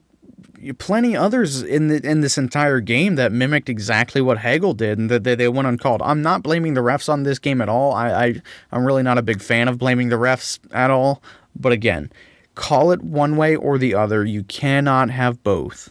[0.77, 5.09] plenty others in the in this entire game that mimicked exactly what Hagel did and
[5.09, 6.01] that they, they went uncalled.
[6.01, 7.93] I'm not blaming the refs on this game at all.
[7.93, 11.21] I, I I'm really not a big fan of blaming the refs at all.
[11.55, 12.11] But again,
[12.55, 14.25] call it one way or the other.
[14.25, 15.89] You cannot have both.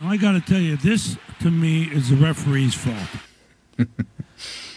[0.00, 3.88] I got to tell you, this to me is the referee's fault.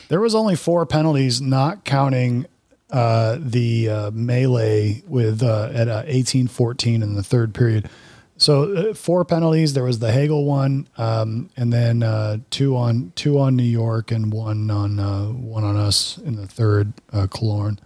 [0.10, 2.46] there was only four penalties, not counting
[2.90, 7.90] uh, the uh, melee with uh, at uh, 18-14 in the third period.
[8.38, 9.74] So uh, four penalties.
[9.74, 14.12] There was the Hagel one, um, and then uh, two on two on New York
[14.12, 17.80] and one on uh, one on us in the third uh, Killorn.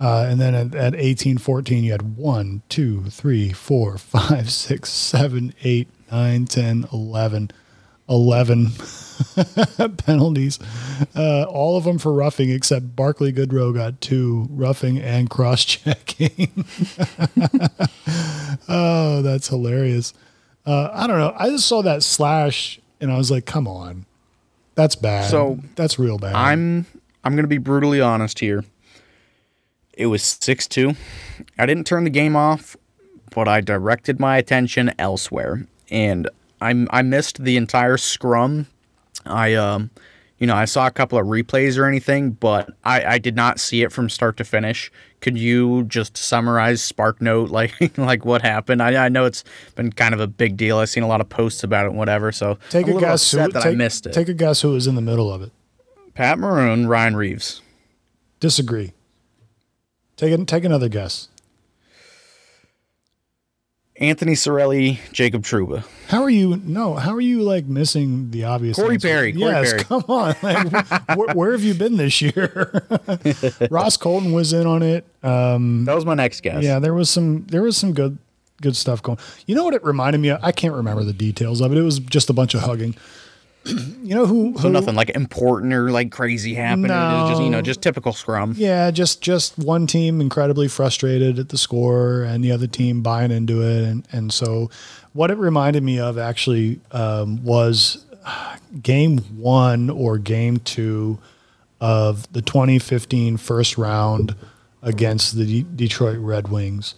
[0.00, 4.90] Uh, and then at, at eighteen fourteen, you had one, two, three, four, five, six,
[4.90, 7.50] seven, eight, nine, ten, eleven,
[8.08, 8.68] eleven
[9.96, 10.58] penalties.
[11.14, 16.52] Uh, all of them for roughing, except Barclay Goodrow got two roughing and cross checking.
[18.68, 20.12] oh, that's hilarious.
[20.66, 21.34] Uh, I don't know.
[21.38, 24.06] I just saw that slash and I was like, come on.
[24.74, 25.30] That's bad.
[25.30, 26.34] So, that's real bad.
[26.34, 26.86] I'm
[27.22, 28.64] I'm gonna be brutally honest here.
[29.92, 30.94] It was six two.
[31.58, 32.76] I didn't turn the game off,
[33.34, 36.28] but I directed my attention elsewhere, and
[36.60, 38.66] I I missed the entire scrum.
[39.26, 39.90] I um,
[40.38, 43.60] you know, I saw a couple of replays or anything, but I I did not
[43.60, 44.90] see it from start to finish.
[45.20, 48.82] Could you just summarize Spark Note like like what happened?
[48.82, 50.78] I I know it's been kind of a big deal.
[50.78, 52.32] I've seen a lot of posts about it and whatever.
[52.32, 54.12] So take I'm a, a guess who that take, I missed it.
[54.12, 55.52] Take a guess who was in the middle of it.
[56.14, 57.60] Pat Maroon, Ryan Reaves.
[58.40, 58.92] Disagree.
[60.16, 60.46] Take it.
[60.46, 61.28] Take another guess.
[63.96, 65.84] Anthony Cirelli, Jacob Trouba.
[66.08, 66.56] How are you?
[66.64, 68.76] No, how are you like missing the obvious?
[68.76, 69.08] Corey answer?
[69.08, 69.84] Perry, Corey yes, Perry.
[69.84, 70.34] come on.
[70.42, 72.82] Like, where, where have you been this year?
[73.70, 75.04] Ross Colton was in on it.
[75.22, 76.64] Um, That was my next guess.
[76.64, 77.44] yeah, there was some.
[77.46, 78.18] There was some good,
[78.60, 79.18] good stuff going.
[79.46, 80.42] You know what it reminded me of?
[80.42, 81.78] I can't remember the details of it.
[81.78, 82.96] It was just a bunch of hugging.
[84.02, 84.54] you know who?
[84.58, 86.90] So nothing like important or like crazy happening.
[86.90, 88.54] Was just you know just typical scrum.
[88.56, 93.30] Yeah, just just one team incredibly frustrated at the score, and the other team buying
[93.30, 94.70] into it, and and so
[95.12, 101.18] what it reminded me of actually um, was uh, game one or game two
[101.80, 104.34] of the 2015 first round
[104.82, 106.94] against the D- Detroit Red Wings.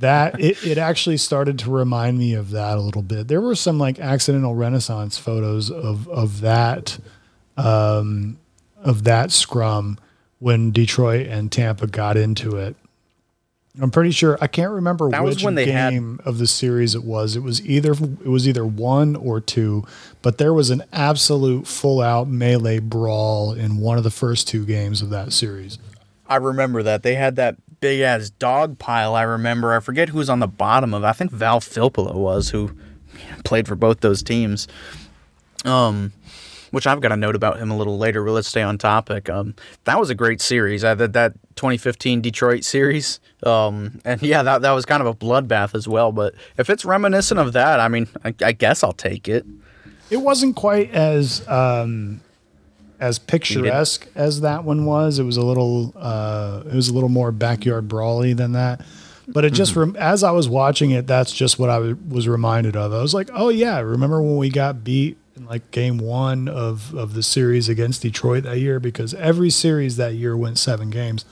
[0.00, 3.28] That it, it actually started to remind me of that a little bit.
[3.28, 6.98] There were some like accidental renaissance photos of of that
[7.56, 8.38] um,
[8.82, 9.98] of that scrum
[10.38, 12.76] when Detroit and Tampa got into it.
[13.80, 16.46] I'm pretty sure I can't remember That was which when they had- game of the
[16.46, 17.36] series it was.
[17.36, 19.84] It was either it was either one or two,
[20.22, 24.64] but there was an absolute full out melee brawl in one of the first two
[24.64, 25.78] games of that series.
[26.28, 29.14] I remember that they had that big ass dog pile.
[29.14, 29.72] I remember.
[29.72, 31.04] I forget who was on the bottom of.
[31.04, 32.72] I think Val Filppula was who
[33.44, 34.66] played for both those teams.
[35.64, 36.12] Um,
[36.72, 38.24] which I've got a note about him a little later.
[38.24, 39.30] But let's stay on topic.
[39.30, 40.82] Um, that was a great series.
[40.82, 43.20] I that that 2015 Detroit series.
[43.44, 46.10] Um, and yeah, that that was kind of a bloodbath as well.
[46.10, 49.46] But if it's reminiscent of that, I mean, I, I guess I'll take it.
[50.10, 52.20] It wasn't quite as um,
[53.00, 55.18] as picturesque as that one was.
[55.18, 58.84] It was a little uh, it was a little more backyard brawly than that.
[59.28, 62.76] But it just rem- as I was watching it, that's just what I was reminded
[62.76, 62.92] of.
[62.92, 66.94] I was like, oh yeah, remember when we got beat in like game one of
[66.94, 68.78] of the series against Detroit that year?
[68.78, 71.24] Because every series that year went seven games.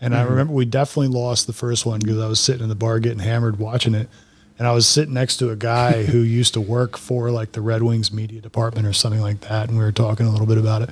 [0.00, 2.74] And I remember we definitely lost the first one because I was sitting in the
[2.74, 4.08] bar getting hammered watching it.
[4.60, 7.62] And I was sitting next to a guy who used to work for like the
[7.62, 9.70] Red Wings media department or something like that.
[9.70, 10.90] And we were talking a little bit about it.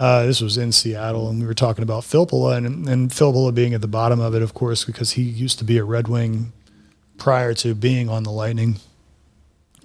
[0.00, 3.72] Uh, this was in Seattle, and we were talking about Filppula and, and Filppula being
[3.72, 6.52] at the bottom of it, of course, because he used to be a Red Wing
[7.18, 8.76] prior to being on the Lightning.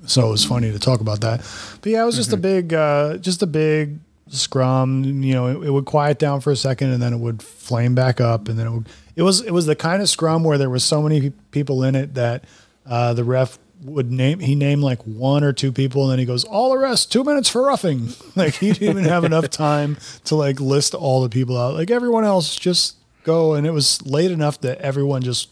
[0.07, 1.41] So it was funny to talk about that.
[1.81, 3.99] But yeah, it was just a big, uh, just a big
[4.29, 5.21] scrum.
[5.21, 7.93] You know, it, it would quiet down for a second, and then it would flame
[7.93, 8.89] back up, and then it would.
[9.15, 11.93] It was it was the kind of scrum where there was so many people in
[11.93, 12.45] it that
[12.85, 16.23] uh, the ref would name he named like one or two people and then he
[16.25, 18.09] goes all arrest two minutes for roughing.
[18.35, 21.73] Like he didn't even have enough time to like list all the people out.
[21.75, 25.49] Like everyone else just go and it was late enough that everyone just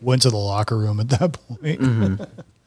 [0.00, 2.20] went to the locker room at that point.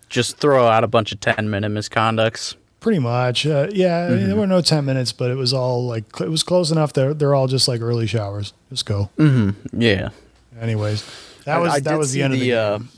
[0.10, 2.56] Just throw out a bunch of 10 minute misconducts.
[2.80, 5.86] pretty much uh, yeah I mean, there were no 10 minutes but it was all
[5.88, 8.54] like it was close enough they're, they're all just like early showers.
[8.70, 9.10] Just go.
[9.74, 10.10] Yeah.
[10.62, 11.04] anyways
[11.46, 12.90] that was I that was the end of the uh, game.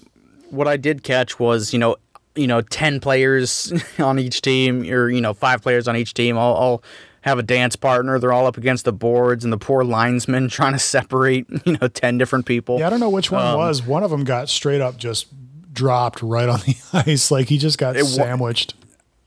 [0.52, 1.96] What I did catch was, you know,
[2.36, 6.38] you know, 10 players on each team or, you know, five players on each team
[6.38, 6.84] all, all
[7.22, 8.18] have a dance partner.
[8.20, 11.88] They're all up against the boards and the poor linesman trying to separate, you know,
[11.88, 12.80] 10 different people.
[12.80, 13.84] Yeah, I don't know which one Um, was.
[13.84, 15.28] One of them got straight up just
[15.74, 16.76] dropped right on the
[17.08, 17.30] ice.
[17.32, 18.74] Like he just got It sandwiched.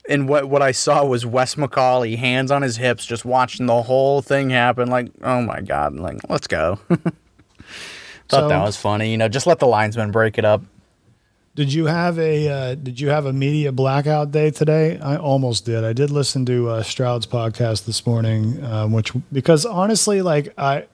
[0.08, 3.82] And what what I saw was Wes McCauley, hands on his hips, just watching the
[3.82, 4.88] whole thing happen.
[4.90, 5.94] Like, oh my god!
[5.94, 6.80] Like, let's go.
[6.88, 7.12] Thought
[8.28, 9.12] So- that was funny.
[9.12, 10.62] You know, just let the linesman break it up.
[11.54, 14.98] Did you have a uh, Did you have a media blackout day today?
[14.98, 15.84] I almost did.
[15.84, 20.86] I did listen to uh, Stroud's podcast this morning, um, which because honestly, like I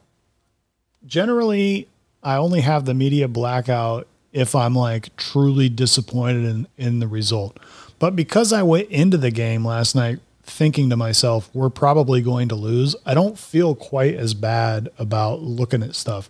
[1.05, 1.87] generally
[2.21, 7.57] I only have the media blackout if I'm like truly disappointed in in the result.
[7.97, 12.49] But because I went into the game last night thinking to myself, we're probably going
[12.49, 16.27] to lose, I don't feel quite as bad about looking at stuff.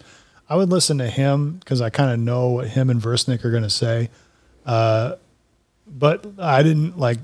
[0.50, 3.52] I would listen to him because I kind of know what him and Versnick are
[3.52, 4.10] going to say.
[4.66, 5.16] Uh,
[5.88, 7.20] but I didn't like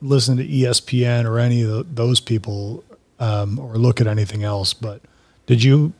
[0.00, 2.84] listen to ESPN or any of tho- those people
[3.18, 4.74] um, or look at anything else.
[4.74, 5.00] But
[5.46, 5.92] did you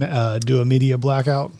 [0.00, 1.52] uh, do a media blackout?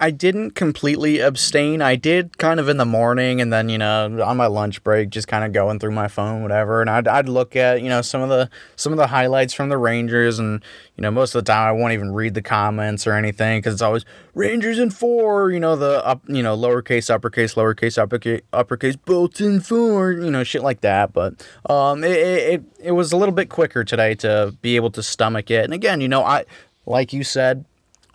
[0.00, 1.82] I didn't completely abstain.
[1.82, 5.10] I did kind of in the morning, and then you know on my lunch break,
[5.10, 6.80] just kind of going through my phone, whatever.
[6.80, 9.70] And I'd, I'd look at you know some of the some of the highlights from
[9.70, 10.62] the Rangers, and
[10.96, 13.74] you know most of the time I won't even read the comments or anything because
[13.74, 15.50] it's always Rangers in four.
[15.50, 20.12] You know the up you know lowercase uppercase lowercase uppercase uppercase both in four.
[20.12, 21.12] You know shit like that.
[21.12, 25.02] But um, it, it it was a little bit quicker today to be able to
[25.02, 25.64] stomach it.
[25.64, 26.44] And again, you know I
[26.86, 27.64] like you said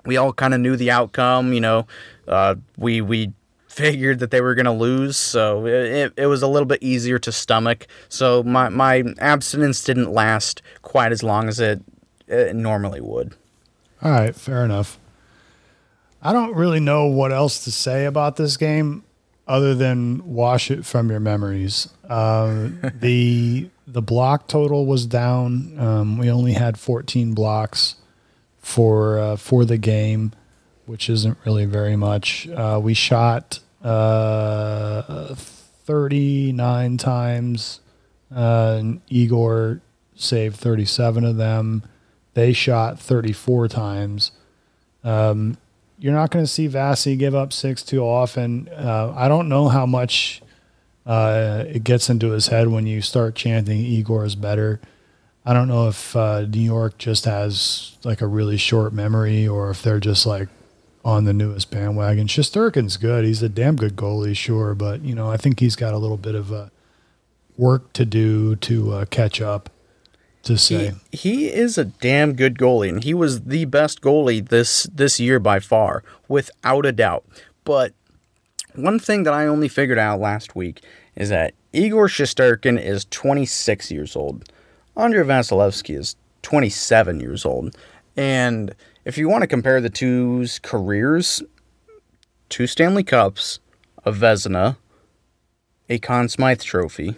[0.06, 1.54] we all kind of knew the outcome.
[1.54, 1.88] You know,
[2.28, 3.34] uh, we we
[3.68, 7.18] figured that they were going to lose, so it, it was a little bit easier
[7.20, 7.88] to stomach.
[8.10, 11.82] So my my abstinence didn't last quite as long as it,
[12.28, 13.36] it normally would.
[14.02, 15.00] All right, fair enough.
[16.22, 19.04] I don't really know what else to say about this game
[19.48, 21.90] other than wash it from your memories.
[22.08, 25.78] Uh, the the block total was down.
[25.78, 27.96] Um, we only had 14 blocks
[28.64, 30.32] for uh, for the game,
[30.88, 32.48] which isn't really very much.
[32.48, 37.82] Uh, we shot uh, 39 times.
[38.34, 39.82] Uh, Igor
[40.16, 41.84] saved 37 of them.
[42.34, 44.32] They shot 34 times.
[45.04, 45.58] Um,
[46.00, 48.70] you're not going to see Vasi give up six too often.
[48.70, 50.42] Uh, I don't know how much
[51.06, 54.80] uh, it gets into his head when you start chanting Igor is better.
[55.46, 59.70] I don't know if uh, New York just has like a really short memory or
[59.70, 60.48] if they're just like
[61.04, 62.28] on the newest bandwagon.
[62.28, 63.26] Shesterkin's good.
[63.26, 66.18] He's a damn good goalie, sure, but you know I think he's got a little
[66.18, 66.68] bit of uh,
[67.58, 69.70] work to do to uh, catch up.
[70.44, 74.46] To say he, he is a damn good goalie, and he was the best goalie
[74.48, 77.26] this this year by far, without a doubt.
[77.64, 77.94] But
[78.76, 80.82] one thing that I only figured out last week
[81.16, 84.50] is that Igor Shesterkin is 26 years old.
[84.96, 87.76] Andrei Vasilevskiy is 27 years old.
[88.16, 88.76] And
[89.06, 91.42] if you want to compare the two's careers,
[92.50, 93.60] two Stanley Cups,
[94.06, 94.78] a Vezina,
[95.90, 97.16] a Conn Smythe Trophy,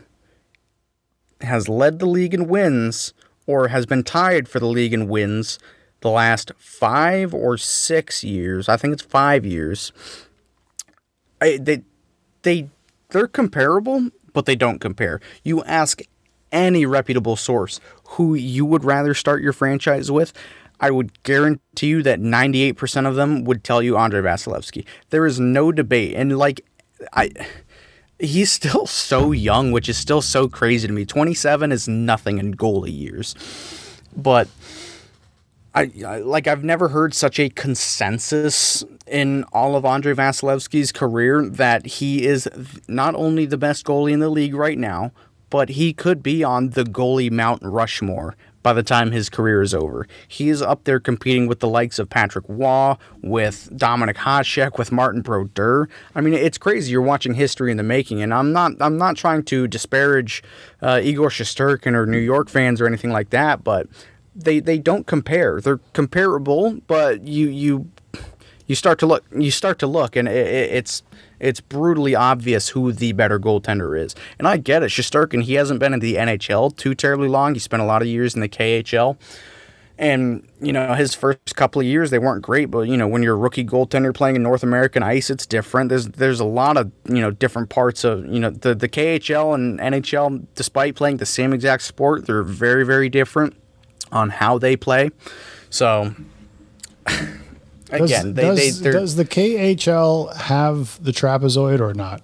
[1.42, 3.14] has led the league in wins
[3.46, 5.60] or has been tied for the league in wins
[6.00, 8.70] the last five or six years.
[8.70, 9.92] I think it's five years.
[11.42, 11.84] I, they,
[12.44, 12.70] they,
[13.10, 15.20] they're comparable, but they don't compare.
[15.44, 16.02] You ask
[16.56, 20.32] any reputable source who you would rather start your franchise with,
[20.80, 24.86] I would guarantee you that 98% of them would tell you Andrei Vasilevskiy.
[25.10, 26.16] There is no debate.
[26.16, 26.66] And like,
[27.14, 27.32] I.
[28.18, 31.04] He's still so young, which is still so crazy to me.
[31.04, 33.36] 27 is nothing in goalie years.
[34.16, 34.48] But
[35.74, 41.46] I, I, like I've never heard such a consensus in all of Andrei Vasilevskiy's career
[41.46, 42.48] that he is
[42.88, 45.12] not only the best goalie in the league right now,
[45.50, 48.36] but he could be on the goalie Mount Rushmore
[48.66, 50.08] by the time his career is over.
[50.28, 54.92] He is up there competing with the likes of Patrick Roy, with Dominik Hasek, with
[54.92, 55.88] Martin Brodeur.
[56.16, 56.92] I mean, it's crazy.
[56.92, 58.72] You're watching history in the making, and I'm not.
[58.82, 60.42] I'm not trying to disparage
[60.82, 63.86] uh, Igor Shesterkin or New York fans or anything like that, but
[64.36, 65.62] they they don't compare.
[65.62, 67.92] They're comparable, but you you
[68.66, 69.24] you start to look.
[69.38, 71.04] You start to look, and it, it's
[71.40, 74.16] it's brutally obvious who the better goaltender is.
[74.40, 74.90] And I get it.
[74.90, 77.54] Shesterkin, he hasn't been in the NHL too terribly long.
[77.54, 79.18] He spent a lot of years in the KHL.
[79.98, 82.66] And, you know, his first couple of years, they weren't great.
[82.66, 85.88] But, you know, when you're a rookie goaltender playing in North American ice, it's different.
[85.90, 89.56] There's there's a lot of, you know, different parts of, you know, the, the KHL
[89.56, 93.56] and NHL, despite playing the same exact sport, they're very, very different
[94.12, 95.12] on how they play.
[95.70, 96.14] So.
[97.92, 102.22] Again, does, they, they, does the KHL have the trapezoid or not?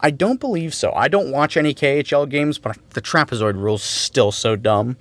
[0.00, 0.92] I don't believe so.
[0.94, 4.96] I don't watch any KHL games, but the trapezoid rule's still so dumb.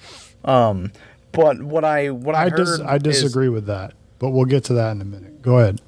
[0.45, 0.91] Um,
[1.31, 4.45] but what I what I, I heard dis- I disagree is, with that, but we'll
[4.45, 5.41] get to that in a minute.
[5.41, 5.81] Go ahead.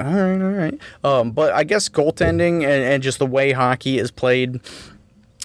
[0.00, 0.80] All right, all right.
[1.04, 4.60] Um, but I guess goaltending and, and just the way hockey is played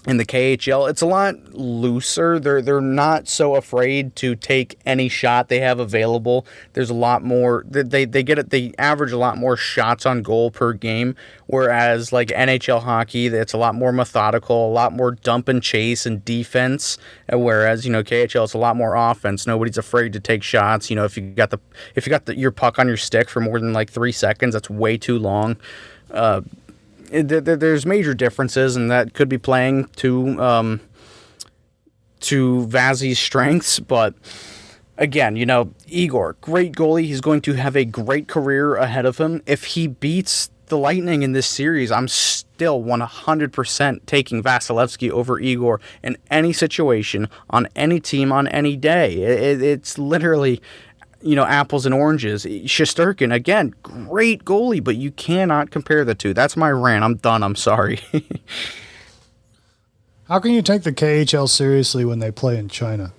[0.06, 2.38] in the KHL, it's a lot looser.
[2.38, 6.46] They're they're not so afraid to take any shot they have available.
[6.74, 7.64] There's a lot more.
[7.66, 8.50] They they get it.
[8.50, 11.16] They average a lot more shots on goal per game.
[11.46, 16.06] Whereas like NHL hockey, it's a lot more methodical, a lot more dump and chase
[16.06, 16.96] and defense.
[17.30, 19.46] Whereas you know KHL, it's a lot more offense.
[19.46, 20.90] Nobody's afraid to take shots.
[20.90, 21.58] You know if you got the
[21.96, 24.54] if you got the, your puck on your stick for more than like three seconds,
[24.54, 25.56] that's way too long.
[26.10, 26.42] Uh,
[27.10, 30.80] there's major differences, and that could be playing to um,
[32.20, 33.80] to Vazzy's strengths.
[33.80, 34.14] But
[34.96, 37.04] again, you know, Igor, great goalie.
[37.04, 39.42] He's going to have a great career ahead of him.
[39.46, 45.80] If he beats the Lightning in this series, I'm still 100% taking Vasilevskiy over Igor
[46.02, 49.14] in any situation, on any team, on any day.
[49.22, 50.60] It, it's literally
[51.20, 52.44] you know, apples and oranges.
[52.44, 56.32] Shesterkin, again, great goalie, but you cannot compare the two.
[56.34, 57.04] That's my rant.
[57.04, 57.42] I'm done.
[57.42, 58.00] I'm sorry.
[60.28, 63.12] How can you take the KHL seriously when they play in China?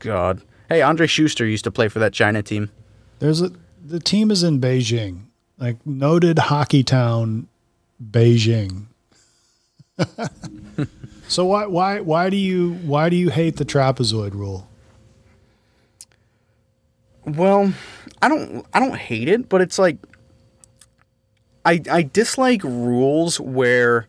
[0.00, 0.42] God.
[0.68, 2.70] Hey, Andre Schuster used to play for that China team.
[3.18, 3.52] There's a
[3.84, 5.22] the team is in Beijing,
[5.58, 7.48] like noted hockey town,
[8.02, 8.86] Beijing.
[11.28, 14.69] so why why why do you why do you hate the trapezoid rule?
[17.24, 17.72] Well,
[18.22, 19.98] I don't I don't hate it, but it's like
[21.64, 24.06] I I dislike rules where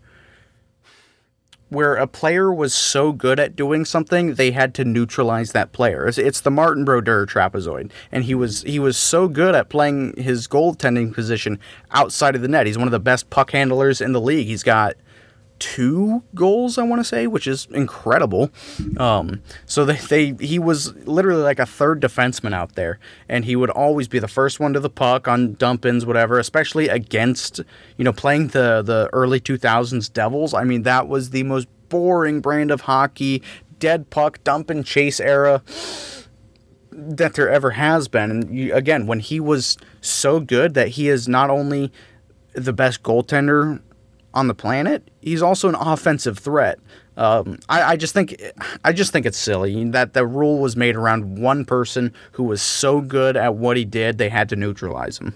[1.72, 6.06] where a player was so good at doing something they had to neutralize that player.
[6.06, 10.14] It's, it's the Martin Brodeur trapezoid, and he was he was so good at playing
[10.18, 11.60] his goaltending position
[11.92, 12.68] outside of the net.
[12.68, 14.48] He's one of the best puck handlers in the league.
[14.48, 14.96] He's got
[15.62, 18.50] two goals, I want to say, which is incredible.
[18.98, 19.96] Um, so they,
[20.34, 23.00] they he was literally like a third defenseman out there,
[23.30, 26.40] and he would always be the first one to the puck on dump ins, whatever.
[26.40, 27.62] Especially against
[27.96, 30.54] you know playing the the early two thousands Devils.
[30.54, 33.44] I mean that was the most boring brand of hockey,
[33.78, 35.62] dead puck dump and chase era
[36.92, 38.32] that there ever has been.
[38.32, 41.92] And you, again, when he was so good that he is not only
[42.54, 43.80] the best goaltender
[44.34, 46.80] on the planet, he's also an offensive threat.
[47.18, 48.42] Um, I, I, just think
[48.84, 52.62] I just think it's silly that the rule was made around one person who was
[52.62, 55.36] so good at what he did they had to neutralize him.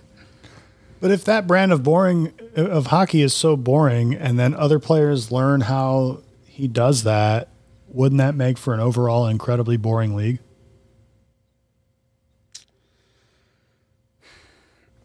[1.01, 5.31] But if that brand of boring of hockey is so boring, and then other players
[5.31, 7.49] learn how he does that,
[7.89, 10.39] wouldn't that make for an overall incredibly boring league?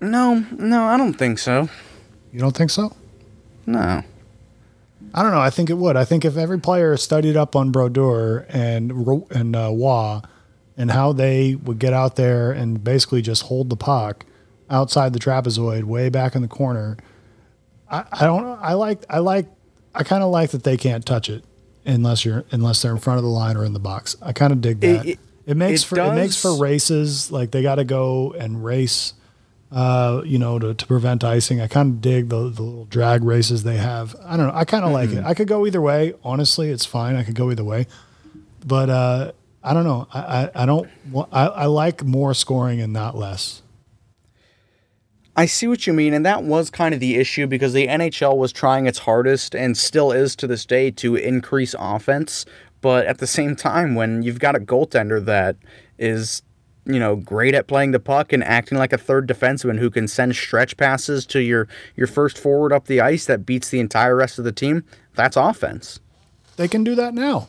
[0.00, 1.68] No, no, I don't think so.
[2.32, 2.96] You don't think so?
[3.66, 4.02] No.
[5.12, 5.40] I don't know.
[5.40, 5.96] I think it would.
[5.96, 8.92] I think if every player studied up on Brodeur and
[9.30, 10.20] and uh, Roy
[10.76, 14.24] and how they would get out there and basically just hold the puck
[14.70, 16.96] outside the trapezoid, way back in the corner.
[17.90, 18.46] I, I don't.
[18.60, 19.04] I like.
[19.10, 19.46] I like.
[19.94, 21.44] I kind of like that they can't touch it
[21.84, 24.16] unless you're unless they're in front of the line or in the box.
[24.22, 25.06] I kind of dig that.
[25.06, 26.12] It, it, it makes it for does.
[26.12, 27.32] it makes for races.
[27.32, 29.14] Like they got to go and race
[29.72, 31.60] uh, you know, to, to prevent icing.
[31.60, 34.16] I kind of dig the, the little drag races they have.
[34.24, 34.54] I don't know.
[34.54, 34.94] I kind of mm-hmm.
[34.94, 35.16] like it.
[35.16, 35.26] Mm-hmm.
[35.26, 36.14] I could go either way.
[36.24, 37.16] Honestly, it's fine.
[37.16, 37.86] I could go either way.
[38.66, 40.08] But uh, I don't know.
[40.12, 40.88] I, I, I don't.
[41.32, 43.62] I, I like more scoring and not less.
[45.36, 48.36] I see what you mean, and that was kind of the issue because the NHL
[48.36, 52.44] was trying its hardest and still is to this day to increase offense.
[52.80, 55.56] But at the same time, when you've got a goaltender that
[55.98, 56.42] is
[56.94, 60.08] you know, great at playing the puck and acting like a third defenseman who can
[60.08, 64.16] send stretch passes to your your first forward up the ice that beats the entire
[64.16, 64.84] rest of the team.
[65.14, 66.00] That's offense.
[66.56, 67.48] They can do that now.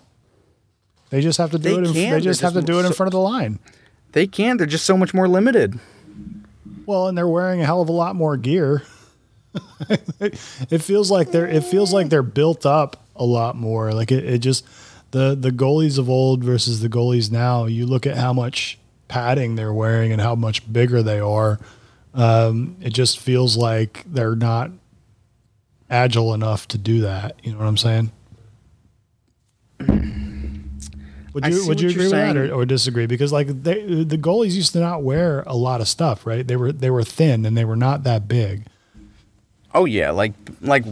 [1.10, 1.96] They just have to do they it.
[1.96, 3.60] In, they just have to do it in front of the line.
[4.14, 4.58] They can.
[4.58, 5.80] They're just so much more limited.
[6.86, 8.84] Well, and they're wearing a hell of a lot more gear.
[10.20, 13.92] it feels like they're it feels like they're built up a lot more.
[13.92, 14.66] Like it, it just
[15.12, 17.66] the the goalies of old versus the goalies now.
[17.66, 18.80] You look at how much
[19.12, 21.60] padding they're wearing and how much bigger they are,
[22.14, 24.72] um, it just feels like they're not
[25.90, 27.36] agile enough to do that.
[27.44, 28.12] You know what I'm saying?
[31.34, 33.06] Would you would you agree with that or, or, disagree?
[33.06, 36.46] Because like they, the goalies used to not wear a lot of stuff, right?
[36.46, 38.66] They were they were thin and they were not that big.
[39.74, 40.84] Oh yeah, like like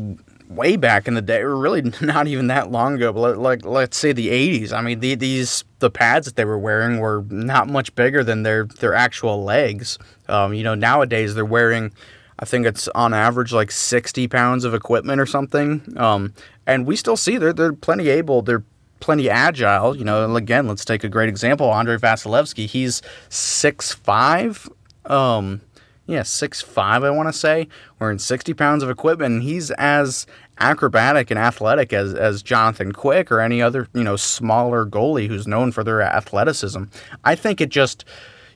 [0.50, 3.97] way back in the day, or really not even that long ago, but like let's
[3.97, 4.74] say the 80s.
[4.74, 8.43] I mean, the, these the pads that they were wearing were not much bigger than
[8.43, 9.97] their their actual legs.
[10.28, 11.91] Um, you know, nowadays they're wearing,
[12.39, 15.82] I think it's on average like 60 pounds of equipment or something.
[15.97, 16.34] Um,
[16.68, 18.41] and we still see they're they're plenty able.
[18.41, 18.64] They're
[19.00, 19.95] plenty agile.
[19.95, 21.74] You know, again, let's take a great example.
[21.74, 22.68] Andrei Vasilevskiy.
[22.68, 24.68] He's six five.
[25.06, 25.62] Um,
[26.10, 27.68] yeah, six five, I want to say,
[27.99, 29.36] wearing 60 pounds of equipment.
[29.36, 30.26] And he's as
[30.60, 35.47] acrobatic and athletic as, as Jonathan Quick or any other, you know, smaller goalie who's
[35.47, 36.86] known for their athleticism.
[37.24, 38.05] I think it just,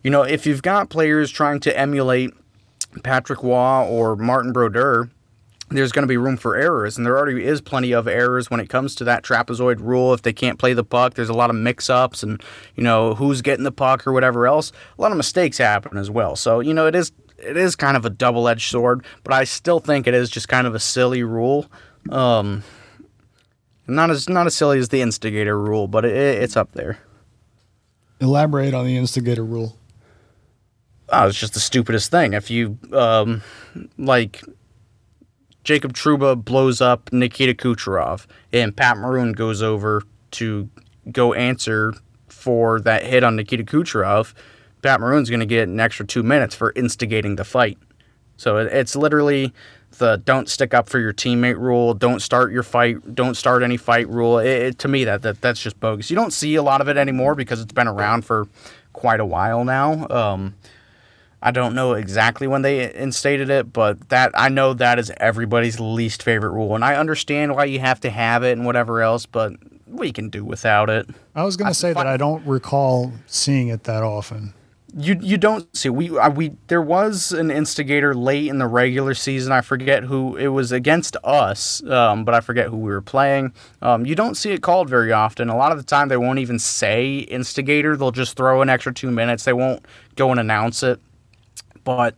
[0.04, 2.34] you know, if you've got players trying to emulate
[3.04, 5.10] Patrick Roy or Martin Brodeur,
[5.70, 8.60] there's going to be room for errors, and there already is plenty of errors when
[8.60, 10.14] it comes to that trapezoid rule.
[10.14, 12.42] If they can't play the puck, there's a lot of mix-ups, and
[12.76, 14.72] you know who's getting the puck or whatever else.
[14.98, 16.36] A lot of mistakes happen as well.
[16.36, 19.44] So you know it is it is kind of a double edged sword, but I
[19.44, 21.66] still think it is just kind of a silly rule.
[22.10, 22.64] Um,
[23.88, 27.00] not as not as silly as the instigator rule, but it, it's up there.
[28.20, 29.78] Elaborate on the instigator rule.
[31.10, 32.34] Oh, it's just the stupidest thing.
[32.34, 33.42] If you um,
[33.98, 34.44] like
[35.64, 40.70] Jacob Trouba blows up Nikita Kucherov, and Pat Maroon goes over to
[41.12, 41.94] go answer
[42.28, 44.34] for that hit on Nikita Kucherov
[44.84, 47.78] Pat Maroon's going to get an extra two minutes for instigating the fight.
[48.38, 49.54] So it's literally
[49.98, 53.78] the don't stick up for your teammate rule, don't start your fight, don't start any
[53.78, 54.40] fight rule.
[54.40, 56.10] It, it, to me, that, that that's just bogus.
[56.10, 58.48] You don't see a lot of it anymore because it's been around for
[58.92, 60.08] quite a while now.
[60.10, 60.56] Um,
[61.42, 65.80] I don't know exactly when they instated it, but that I know that is everybody's
[65.80, 69.26] least favorite rule, and I understand why you have to have it and whatever else,
[69.26, 69.54] but
[69.86, 71.08] we can do without it.
[71.36, 74.54] I was going to say that I don't recall seeing it that often.
[74.96, 79.52] You you don't see we we there was an instigator late in the regular season.
[79.52, 83.54] I forget who it was against us, um, but I forget who we were playing.
[83.82, 85.50] Um, you don't see it called very often.
[85.50, 87.98] A lot of the time, they won't even say instigator.
[87.98, 89.46] They'll just throw an extra two minutes.
[89.46, 89.84] They won't
[90.16, 91.00] go and announce it.
[91.84, 92.16] But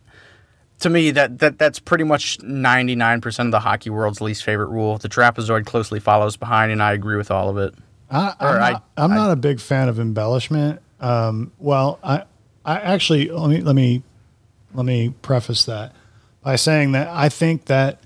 [0.80, 4.98] to me, that, that that's pretty much 99% of the hockey world's least favorite rule.
[4.98, 7.74] The trapezoid closely follows behind, and I agree with all of it.
[8.10, 10.80] I, I'm, not, I, am not a big fan of embellishment.
[11.00, 12.24] Um, well, I,
[12.66, 14.02] I actually let me let me
[14.74, 15.94] let me preface that
[16.42, 18.00] by saying that I think that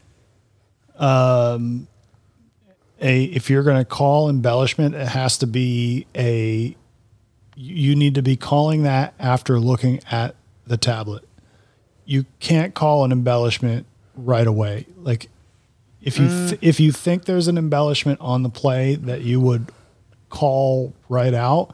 [0.96, 1.88] um,
[3.00, 6.76] a if you're going to call embellishment, it has to be a
[7.56, 10.36] you need to be calling that after looking at
[10.66, 11.24] the tablet
[12.10, 13.86] you can't call an embellishment
[14.16, 14.84] right away.
[14.96, 15.28] Like
[16.02, 19.70] if you th- if you think there's an embellishment on the play that you would
[20.28, 21.72] call right out,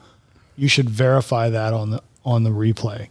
[0.54, 3.08] you should verify that on the on the replay.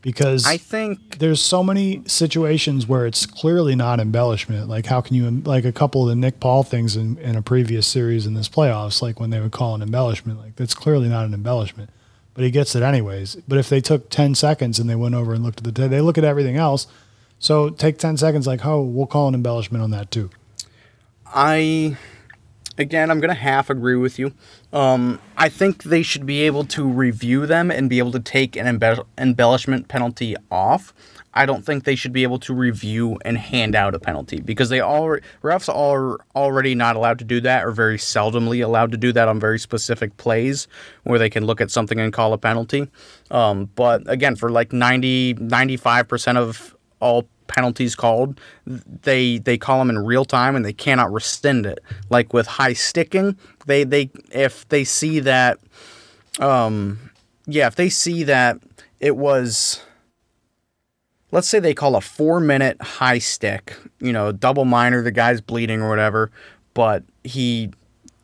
[0.00, 4.68] Because I think there's so many situations where it's clearly not embellishment.
[4.68, 7.42] Like how can you like a couple of the Nick Paul things in, in a
[7.42, 11.08] previous series in this playoffs, like when they would call an embellishment, like that's clearly
[11.08, 11.90] not an embellishment
[12.38, 13.34] but he gets it anyways.
[13.48, 16.00] But if they took 10 seconds and they went over and looked at the, they
[16.00, 16.86] look at everything else.
[17.40, 20.30] So take 10 seconds, like, oh, we'll call an embellishment on that too.
[21.26, 21.96] I,
[22.78, 24.32] again, I'm going to half agree with you.
[24.72, 28.56] Um, I think they should be able to review them and be able to take
[28.56, 30.92] an embe- embellishment penalty off.
[31.34, 34.70] I don't think they should be able to review and hand out a penalty because
[34.70, 38.96] they all refs are already not allowed to do that or very seldomly allowed to
[38.96, 40.66] do that on very specific plays
[41.04, 42.88] where they can look at something and call a penalty.
[43.30, 49.90] Um, but again, for like 90 95% of all penalties called, they they call them
[49.90, 51.80] in real time and they cannot rescind it.
[52.10, 53.36] Like with high sticking,
[53.66, 55.58] they they if they see that
[56.38, 57.10] um
[57.46, 58.58] yeah, if they see that
[59.00, 59.82] it was
[61.30, 65.40] let's say they call a four minute high stick, you know, double minor, the guy's
[65.40, 66.30] bleeding or whatever,
[66.74, 67.70] but he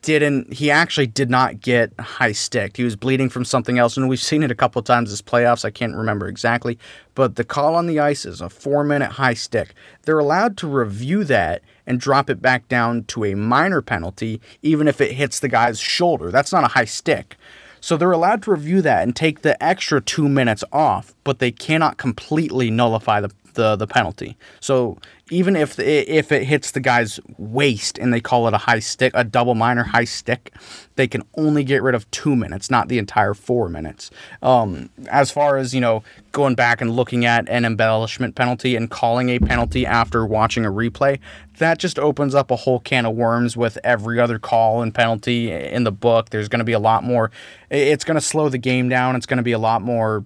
[0.05, 2.77] didn't he actually did not get high stick.
[2.77, 5.23] He was bleeding from something else, and we've seen it a couple of times this
[5.23, 5.65] playoffs.
[5.65, 6.79] I can't remember exactly,
[7.15, 9.75] but the call on the ice is a four minute high stick.
[10.03, 14.89] They're allowed to review that and drop it back down to a minor penalty, even
[14.89, 16.31] if it hits the guy's shoulder.
[16.31, 17.37] That's not a high stick.
[17.81, 21.51] So they're allowed to review that and take the extra two minutes off, but they
[21.51, 24.37] cannot completely nullify the, the, the penalty.
[24.61, 24.99] So
[25.31, 29.13] even if if it hits the guy's waist and they call it a high stick,
[29.15, 30.53] a double minor high stick,
[30.97, 34.11] they can only get rid of two minutes, not the entire four minutes.
[34.43, 38.91] Um, as far as you know, going back and looking at an embellishment penalty and
[38.91, 41.19] calling a penalty after watching a replay,
[41.59, 45.51] that just opens up a whole can of worms with every other call and penalty
[45.51, 46.31] in the book.
[46.31, 47.31] There's going to be a lot more.
[47.71, 49.17] It's going to slow the game down.
[49.17, 50.25] It's going to be a lot more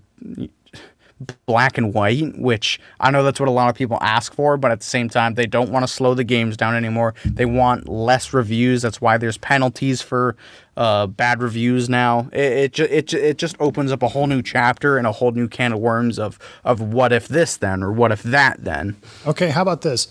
[1.46, 4.70] black and white, which I know that's what a lot of people ask for, but
[4.70, 7.14] at the same time, they don't want to slow the games down anymore.
[7.24, 8.82] They want less reviews.
[8.82, 10.36] That's why there's penalties for
[10.76, 12.28] uh, bad reviews now.
[12.32, 15.48] It it, it it just opens up a whole new chapter and a whole new
[15.48, 18.96] can of worms of of what if this then or what if that then.
[19.26, 20.08] Okay, how about this?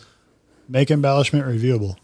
[0.67, 1.95] Make embellishment reviewable.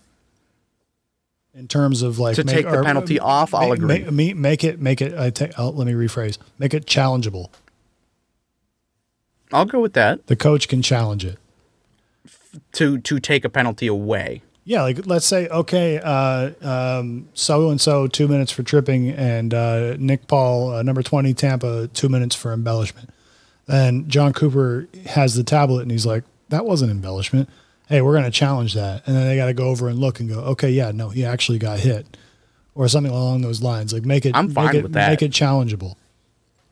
[1.55, 3.87] In terms of like to make, take the or, penalty off, I'll make, agree.
[3.87, 5.13] Make, me- make it make it.
[5.13, 5.59] I take.
[5.59, 6.37] I'll, let me rephrase.
[6.57, 7.49] Make it challengeable.
[9.53, 11.37] I'll go with that The coach can challenge it.
[12.73, 14.41] to to take a penalty away.
[14.65, 19.53] Yeah, like let's say, okay, uh, um, so and so two minutes for tripping, and
[19.53, 23.09] uh, Nick Paul, uh, number twenty, Tampa, two minutes for embellishment.
[23.65, 27.49] Then John Cooper has the tablet, and he's like, "That wasn't embellishment."
[27.89, 30.21] Hey, we're going to challenge that, and then they got to go over and look
[30.21, 32.15] and go, "Okay, yeah, no, he actually got hit,"
[32.73, 33.91] or something along those lines.
[33.91, 35.09] Like make it, I'm fine make it, with that.
[35.09, 35.95] Make it challengeable.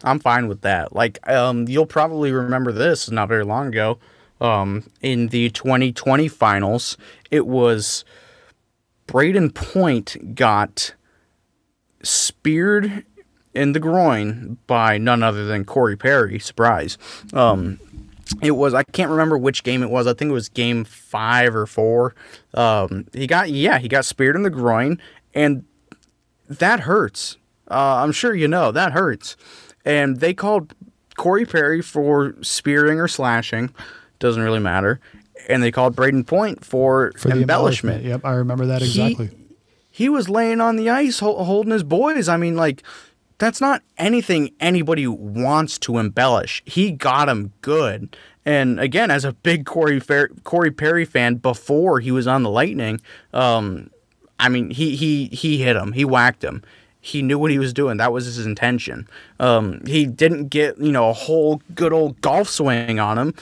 [0.04, 0.94] I'm fine with that.
[0.94, 4.00] Like, um, you'll probably remember this not very long ago.
[4.40, 6.98] Um, in the 2020 finals,
[7.30, 8.04] it was
[9.08, 10.96] Brayden Point got
[12.02, 13.06] speared
[13.54, 16.40] in the groin by none other than Corey Perry.
[16.40, 16.98] Surprise.
[17.34, 17.80] Um,
[18.42, 20.08] it was I can't remember which game it was.
[20.08, 22.16] I think it was game five or four.
[22.54, 25.02] Um, he got yeah he got speared in the groin,
[25.34, 25.66] and
[26.48, 27.38] that hurts.
[27.70, 29.36] Uh, I'm sure you know that hurts.
[29.86, 30.74] And they called
[31.18, 33.74] Corey Perry for spearing or slashing,
[34.20, 35.00] doesn't really matter,
[35.50, 38.04] and they called Brayden Point for, For the embellishment.
[38.04, 39.30] Yep, I remember that exactly.
[39.90, 42.30] He was laying on the ice ho- holding his boys.
[42.30, 42.84] I mean, like
[43.40, 46.62] that's not anything anybody wants to embellish.
[46.66, 48.16] He got him good.
[48.46, 52.50] And again, as a big Corey Fer- Corey Perry fan before he was on the
[52.50, 53.02] Lightning,
[53.34, 53.90] um,
[54.40, 55.92] I mean, he he he hit him.
[55.92, 56.64] He whacked him.
[57.02, 57.98] He knew what he was doing.
[57.98, 59.08] That was his intention.
[59.40, 63.34] Um, he didn't get you know a whole good old golf swing on him,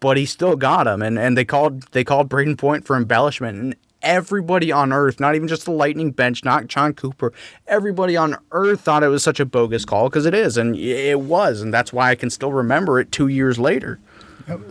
[0.00, 1.02] but he still got him.
[1.02, 3.58] And and they called they called Brayden Point for embellishment.
[3.58, 7.32] And everybody on earth, not even just the Lightning bench, not John Cooper,
[7.66, 11.20] everybody on earth thought it was such a bogus call because it is, and it
[11.20, 13.98] was, and that's why I can still remember it two years later.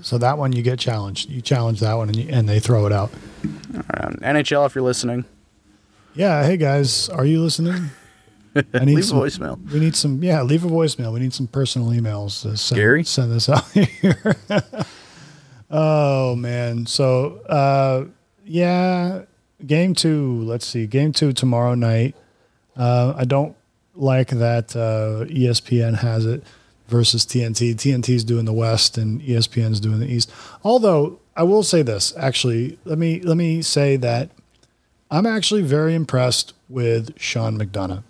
[0.01, 1.29] So that one you get challenged.
[1.29, 3.11] You challenge that one, and, you, and they throw it out.
[4.21, 5.25] NHL, if you're listening,
[6.13, 6.45] Yeah.
[6.45, 7.89] Hey guys, are you listening?
[8.55, 9.71] I need leave some, a voicemail.
[9.71, 10.23] We need some.
[10.23, 11.13] Yeah, leave a voicemail.
[11.13, 12.41] We need some personal emails.
[12.43, 13.03] To send, Gary?
[13.03, 14.35] send this out here.
[15.69, 16.85] oh man.
[16.85, 18.05] So uh,
[18.45, 19.23] yeah,
[19.65, 20.41] game two.
[20.43, 20.87] Let's see.
[20.87, 22.15] Game two tomorrow night.
[22.77, 23.55] Uh, I don't
[23.95, 26.43] like that uh, ESPN has it
[26.87, 27.73] versus TNT.
[27.75, 30.31] TNT's doing the West and ESPN's doing the East.
[30.63, 34.29] Although I will say this, actually, let me let me say that
[35.11, 38.03] I'm actually very impressed with Sean McDonough.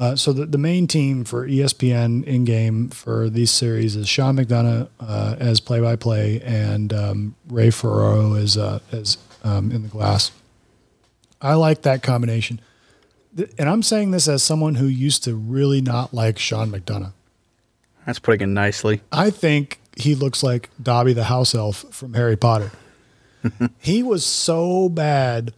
[0.00, 4.38] Uh, so the, the main team for ESPN in game for these series is Sean
[4.38, 9.82] McDonough uh, as play by play and um, Ray Ferraro as uh, as um, in
[9.82, 10.32] the glass.
[11.42, 12.62] I like that combination,
[13.58, 17.12] and I'm saying this as someone who used to really not like Sean McDonough.
[18.06, 19.02] That's putting it nicely.
[19.12, 22.70] I think he looks like Dobby the house elf from Harry Potter.
[23.78, 25.52] he was so bad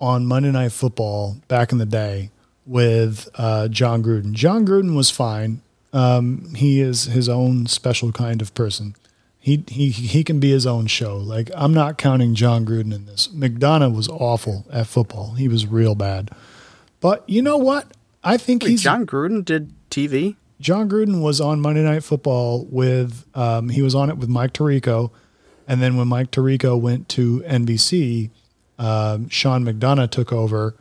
[0.00, 2.30] on Monday Night Football back in the day
[2.66, 4.32] with uh, Jon Gruden.
[4.32, 5.62] Jon Gruden was fine.
[5.92, 8.94] Um, he is his own special kind of person.
[9.38, 11.16] He, he he can be his own show.
[11.16, 13.28] Like I'm not counting Jon Gruden in this.
[13.28, 15.34] McDonough was awful at football.
[15.34, 16.30] He was real bad.
[17.00, 17.88] But you know what?
[18.22, 20.36] I think Wait, he's Jon Gruden did TV.
[20.60, 24.52] Jon Gruden was on Monday Night Football with um, he was on it with Mike
[24.52, 25.10] Tirico,
[25.66, 28.30] and then when Mike Tirico went to NBC,
[28.78, 30.76] um, Sean McDonough took over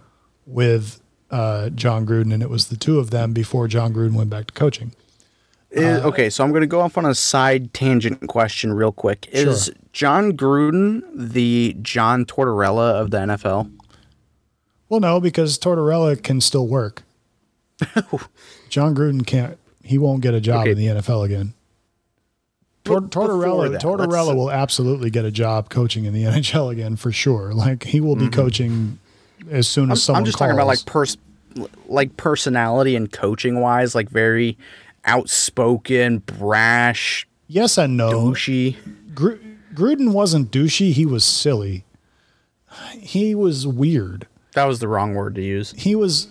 [0.45, 1.00] with
[1.31, 4.47] uh, Jon Gruden, and it was the two of them before Jon Gruden went back
[4.47, 4.91] to coaching.
[5.71, 9.27] Is- okay, so I'm going to go off on a side tangent question real quick.
[9.31, 9.75] Is Sure.
[9.93, 13.71] Jon Gruden the John Tortorella of the NFL?
[14.89, 17.03] Well, no, because Tortorella can still work.
[18.69, 19.57] Jon Gruden can't.
[19.83, 20.71] He won't get a job Okay.
[20.71, 21.53] in the NFL again.
[22.83, 27.11] Tor- Tortorella, that, Tortorella will absolutely get a job coaching in the NHL again for
[27.11, 27.53] sure.
[27.53, 28.99] Like he will be coaching
[29.49, 29.99] as soon as.
[29.99, 31.17] I'm, someone I'm just talking about like pers-
[31.87, 34.57] like personality and coaching wise, like very
[35.05, 38.11] outspoken, brash, yes and no.
[38.11, 38.75] douchey.
[39.13, 39.39] Gru-
[39.73, 40.93] Gruden wasn't douchey.
[40.93, 41.85] He was silly.
[42.93, 44.27] He was weird.
[44.53, 45.71] That was the wrong word to use.
[45.77, 46.27] he was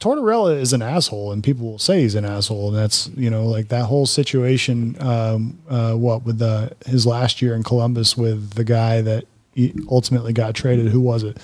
[0.00, 3.46] Tortorella is an asshole, and people will say he's an asshole, and that's you know
[3.46, 4.96] like that whole situation.
[5.00, 9.74] Um, uh, what with the his last year in Columbus with the guy that he
[9.90, 10.88] ultimately got traded.
[10.88, 11.36] Who was it?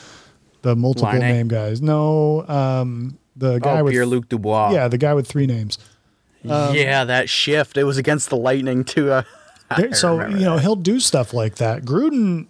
[0.67, 1.21] The multiple Laine?
[1.21, 1.81] name guys.
[1.81, 4.73] No, um, the guy Oh, with Pierre Luc Dubois.
[4.73, 5.79] yeah, the guy with three names.
[6.43, 7.77] yeah, that shift.
[7.77, 9.11] It was against the Lightning too.
[9.69, 11.83] Uh, There- so you know he'll do stuff like that.
[11.85, 12.47] Gruden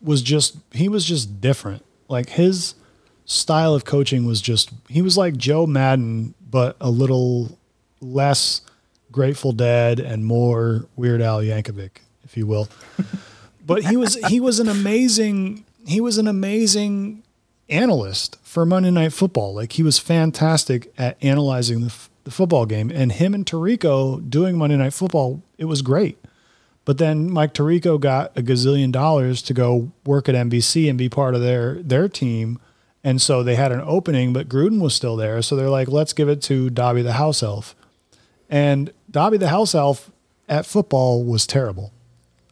[0.00, 1.84] was just he was just different.
[2.08, 2.76] Like his
[3.24, 7.58] style of coaching was just he was like Joe Maddon, but a little
[8.00, 8.60] less
[9.10, 12.68] Grateful Dead and more Weird Al Yankovic, if you will.
[13.66, 17.22] but he was he was an amazing he was an amazing
[17.68, 19.54] analyst for Monday Night Football.
[19.54, 24.28] Like he was fantastic at analyzing the, f- the football game, and him and Tirico
[24.28, 26.18] doing Monday Night Football, it was great.
[26.84, 31.08] But then Mike Tirico got a gazillion dollars to go work at NBC and be
[31.08, 32.58] part of their their team.
[33.02, 35.40] And so they had an opening, but Gruden was still there.
[35.40, 37.74] So they're like, let's give it to Dobby the House Elf.
[38.50, 40.10] And Dobby the House Elf
[40.48, 41.92] at football was terrible.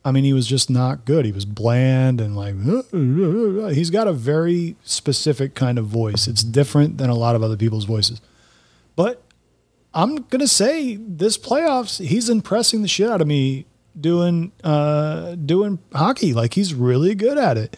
[0.05, 1.25] I mean, he was just not good.
[1.27, 2.55] He was bland and like,
[3.75, 6.27] he's got a very specific kind of voice.
[6.29, 8.21] It's different than a lot of other people's voices.
[8.97, 9.23] But
[9.93, 13.67] I'm going to say this playoffs, he's impressing the shit out of me
[14.01, 17.77] doing uh doing hockey like he's really good at it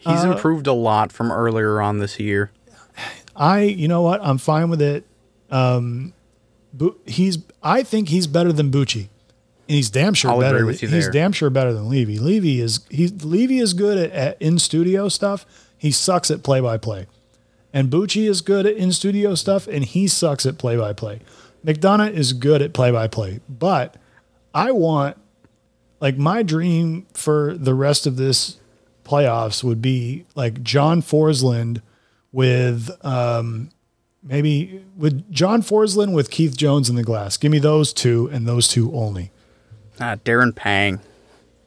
[0.00, 2.50] he's Uh, improved a lot from earlier on this year.
[3.34, 5.06] i you know what i'm fine with it
[5.50, 6.12] um
[7.06, 9.08] he's i think he's better than bucci
[9.68, 11.12] and he's damn sure I'll better agree with you he's there.
[11.12, 15.08] damn sure better than levy levy is he's levy is good at, at in studio
[15.08, 15.44] stuff
[15.76, 17.06] he sucks at play by play
[17.72, 21.20] and bucci is good at in studio stuff and he sucks at play by play
[21.64, 23.96] mcdonough is good at play by play but
[24.54, 25.16] I want
[26.00, 28.56] like my dream for the rest of this
[29.04, 31.82] playoffs would be like John Forslund
[32.32, 33.70] with um
[34.22, 37.36] maybe with John Forslund with Keith Jones in the glass.
[37.36, 39.30] Give me those two and those two only.
[40.00, 41.00] Ah, Darren Pang.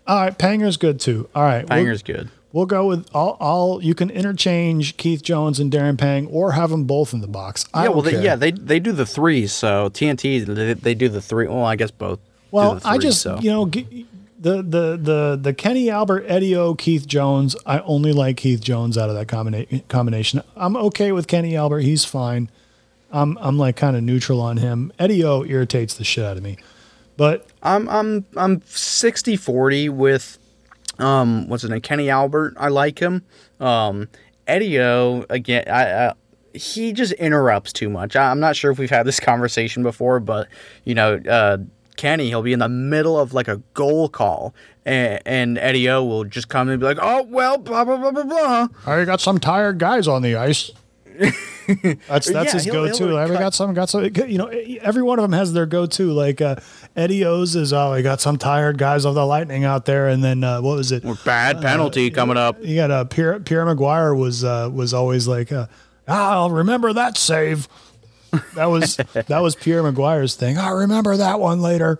[0.07, 1.29] All right, Panger's good too.
[1.35, 2.29] All right, we'll- Panger's good.
[2.53, 3.37] We'll go with all.
[3.39, 7.27] all you can interchange Keith Jones and Darren Pang, or have them both in the
[7.27, 7.63] box.
[7.73, 9.53] I Yeah, well, they, yeah, they they do the threes.
[9.53, 11.47] So TNT they, they do the three.
[11.47, 12.17] Well, I guess both.
[12.19, 13.37] do Well, the I just so.
[13.39, 14.05] you know g-
[14.37, 17.55] the the the the Kenny Albert, Eddie O, Keith Jones.
[17.65, 20.41] I only like Keith Jones out of that combina- combination.
[20.57, 21.81] I'm okay with Kenny Albert.
[21.81, 22.49] He's fine.
[23.13, 24.91] I'm I'm like kind of neutral on him.
[24.99, 26.57] Eddie O irritates the shit out of me.
[27.15, 30.37] But I'm I'm I'm 60-40 with
[30.99, 32.55] um what's his name Kenny Albert.
[32.57, 33.23] I like him.
[33.59, 34.07] Um
[34.47, 35.63] Eddie O again.
[35.67, 36.13] I, I
[36.53, 38.15] he just interrupts too much.
[38.15, 40.47] I, I'm not sure if we've had this conversation before, but
[40.83, 41.19] you know.
[41.29, 41.57] uh
[41.97, 44.55] Kenny, he'll be in the middle of like a goal call,
[44.85, 48.09] and, and Eddie O will just come and be like, "Oh well, blah blah blah
[48.11, 50.71] blah blah." I got some tired guys on the ice.
[52.07, 53.07] That's that's Yeah, his he'll- go-to.
[53.07, 54.03] he'll I cut- got some, got some.
[54.27, 54.47] You know,
[54.81, 56.11] every one of them has their go-to.
[56.11, 56.55] Like uh,
[56.95, 60.23] Eddie O's is, oh, I got some tired guys of the Lightning out there, and
[60.23, 61.05] then uh, what was it?
[61.05, 62.57] Or bad penalty coming up.
[62.63, 65.67] You got uh, Pierre Pierre McGuire was uh, was always like, uh,
[66.07, 67.67] ah, I'll remember that save.
[68.55, 68.95] That was
[69.27, 70.57] that was Pierre McGuire's thing.
[70.57, 71.99] I'll remember that one later.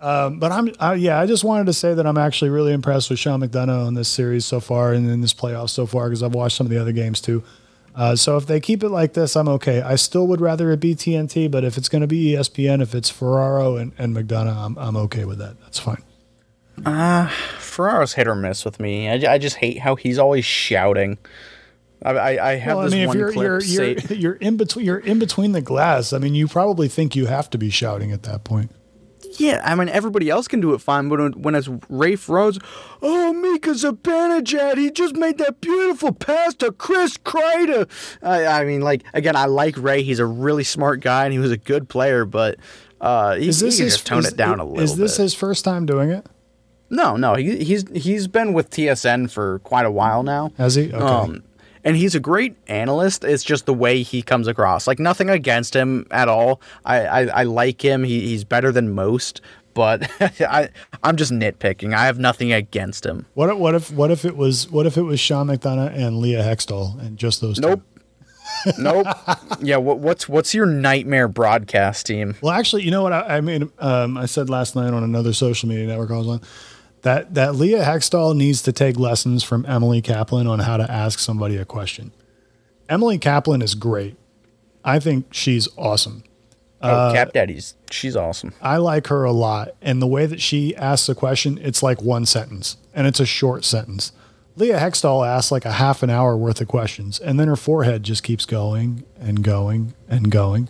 [0.00, 3.08] Um, but I'm, I, yeah, I just wanted to say that I'm actually really impressed
[3.08, 6.22] with Sean McDonough in this series so far and in this playoff so far because
[6.22, 7.42] I've watched some of the other games too.
[7.94, 9.80] Uh, so if they keep it like this, I'm okay.
[9.80, 12.94] I still would rather it be TNT, but if it's going to be ESPN, if
[12.94, 15.60] it's Ferraro and, and McDonough, I'm, I'm okay with that.
[15.60, 16.02] That's fine.
[17.58, 19.08] Ferraro's hit or miss with me.
[19.08, 21.18] I, I just hate how he's always shouting.
[22.02, 23.44] I, I, I have Well, I this mean, if one you're clip.
[23.44, 26.12] you're say, you're, you're in between you're in between the glass.
[26.12, 28.70] I mean, you probably think you have to be shouting at that point.
[29.40, 32.58] Yeah, I mean everybody else can do it fine, but when, it's Rafe Rhodes,
[33.02, 37.88] oh Mika Zibanejad, he just made that beautiful pass to Chris Kreider.
[38.22, 40.02] I, I mean, like again, I like Ray.
[40.02, 42.58] He's a really smart guy and he was a good player, but
[43.00, 45.16] uh, he, Is this he his just tone is, it down a little Is this
[45.16, 45.22] bit.
[45.24, 46.26] his first time doing it?
[46.90, 50.52] no, no, he, he's he's been with TSN for quite a while now.
[50.58, 50.92] Has he?
[50.92, 50.96] Okay.
[51.04, 51.42] Um,
[51.84, 53.24] and he's a great analyst.
[53.24, 54.86] It's just the way he comes across.
[54.86, 56.60] Like nothing against him at all.
[56.84, 58.04] I I, I like him.
[58.04, 59.40] He, he's better than most.
[59.74, 60.08] But
[60.40, 60.68] I
[61.02, 61.94] I'm just nitpicking.
[61.94, 63.26] I have nothing against him.
[63.34, 66.18] what if, what if what if it was what if it was Sean McDonough and
[66.18, 67.80] Leah Hextall and just those Nope.
[68.66, 68.72] two?
[68.78, 69.06] Nope.
[69.60, 69.76] yeah.
[69.76, 72.36] What, what's what's your nightmare broadcast team?
[72.40, 73.70] Well, actually, you know what I, I mean?
[73.80, 76.40] Um, I said last night on another social media network I was on
[77.04, 81.18] that that Leah Hextall needs to take lessons from Emily Kaplan on how to ask
[81.18, 82.12] somebody a question.
[82.88, 84.16] Emily Kaplan is great.
[84.84, 86.24] I think she's awesome.
[86.80, 87.74] Oh, uh, Cap Daddy's.
[87.90, 88.52] She's awesome.
[88.60, 89.74] I like her a lot.
[89.80, 93.26] And the way that she asks a question, it's like one sentence and it's a
[93.26, 94.12] short sentence.
[94.56, 98.04] Leah Hextall asks like a half an hour worth of questions, and then her forehead
[98.04, 100.68] just keeps going and going and going.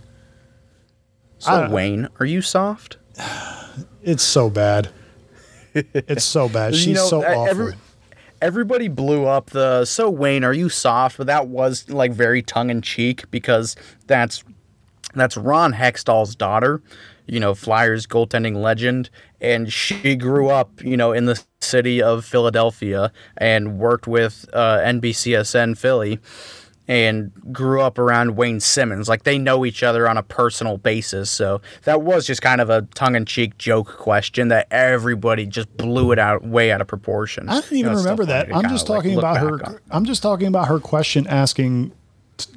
[1.39, 2.97] So Wayne, are you soft?
[4.07, 4.91] It's so bad.
[5.75, 6.75] It's so bad.
[6.75, 7.47] She's You know, so awful.
[7.49, 7.75] every-
[8.43, 11.17] everybody blew up the so Wayne, are you soft?
[11.19, 13.75] But that was like very tongue in cheek because
[14.07, 14.45] that's
[15.15, 16.83] that's Ron Hextall's daughter,
[17.27, 19.11] you know, Flyers goaltending legend,
[19.41, 24.79] and she grew up, you know, in the city of Philadelphia and worked with uh,
[24.79, 26.19] NBCSN Philly
[26.87, 29.09] and grew up around Wayne Simmonds.
[29.09, 31.31] Like they know each other on a personal basis.
[31.31, 35.75] So that was just kind of a tongue in cheek joke question that everybody just
[35.77, 37.49] blew it out way out of proportion.
[37.49, 38.55] I didn't You even know, remember that.
[38.55, 39.65] I'm just talking look about her.
[39.67, 39.79] on.
[39.91, 41.93] I'm just talking about her question asking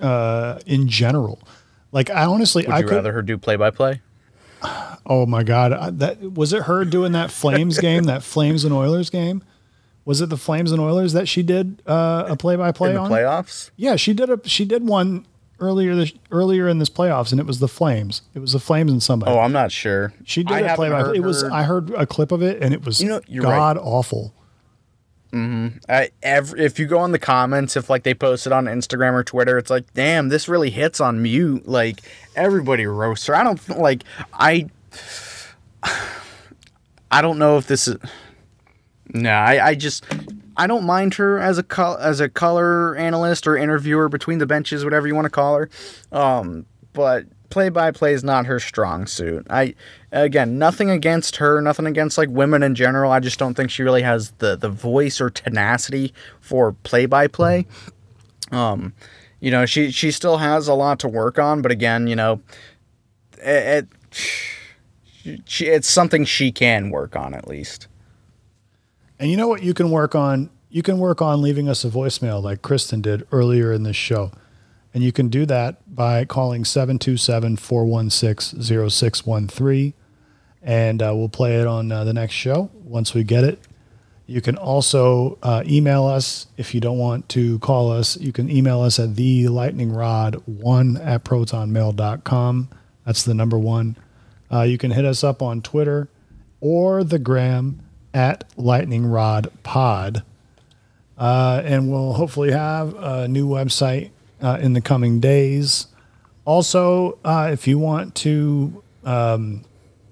[0.01, 1.39] uh, in general.
[1.93, 2.95] Like I honestly, Would I you could.
[2.95, 4.01] rather her do play by play?
[5.05, 6.63] Oh my god, I, that was it.
[6.63, 9.41] Her doing that Flames game, that Flames and Oilers game.
[10.08, 12.95] Was it the Flames and Oilers that she did uh, a play by play In
[12.95, 13.12] the on?
[13.12, 13.72] playoffs?
[13.76, 15.26] Yeah, she did a she did one
[15.60, 18.22] earlier this earlier in this playoffs, and it was the Flames.
[18.34, 19.34] It was the Flames and somebody.
[19.34, 20.14] Oh, I'm not sure.
[20.24, 21.18] she did I a play by play.
[21.18, 23.49] It was I heard a clip of it, and it was You know, you're right.
[23.58, 24.34] god awful.
[25.34, 29.12] I, ev if you go on the comments, if like they post it on Instagram
[29.12, 31.68] or Twitter, it's like, damn, this really hits on mute.
[31.68, 31.99] Like
[32.36, 33.36] everybody roasts her.
[33.36, 34.70] I don't like I.
[37.12, 37.97] I don't know if this is.
[39.14, 40.05] No, I, I just
[40.58, 44.45] I don't mind her as a col- as a color analyst or interviewer between the
[44.45, 45.70] benches, whatever you want to call her.
[46.12, 49.45] Um, but play by play is not her strong suit.
[49.49, 49.76] I
[50.12, 53.12] again, nothing against her, nothing against like women in general.
[53.12, 57.28] I just don't think she really has the the voice or tenacity for play by
[57.28, 57.66] play.
[58.51, 58.93] Um,
[59.39, 62.41] you know, she she still has a lot to work on, but again, you know,
[63.38, 67.88] it, it she, it's something she can work on at least.
[69.20, 70.49] And you know what you can work on?
[70.70, 74.32] You can work on leaving us a voicemail like Kristen did earlier in this show.
[74.93, 79.93] And you can do that by calling 727 416 0613.
[80.61, 83.59] And uh, we'll play it on uh, the next show once we get it.
[84.26, 88.18] You can also uh, email us if you don't want to call us.
[88.18, 92.70] You can email us at the lightningrod1 at protonmail.com.
[93.05, 93.95] That's the number one.
[94.51, 96.09] Uh, you can hit us up on Twitter
[96.59, 97.86] or the gram
[98.18, 100.24] at lightningrodpod.
[101.20, 104.09] Uh, and we'll hopefully have a new website
[104.41, 105.86] uh, in the coming days.
[106.43, 109.63] Also, uh, if you want to um,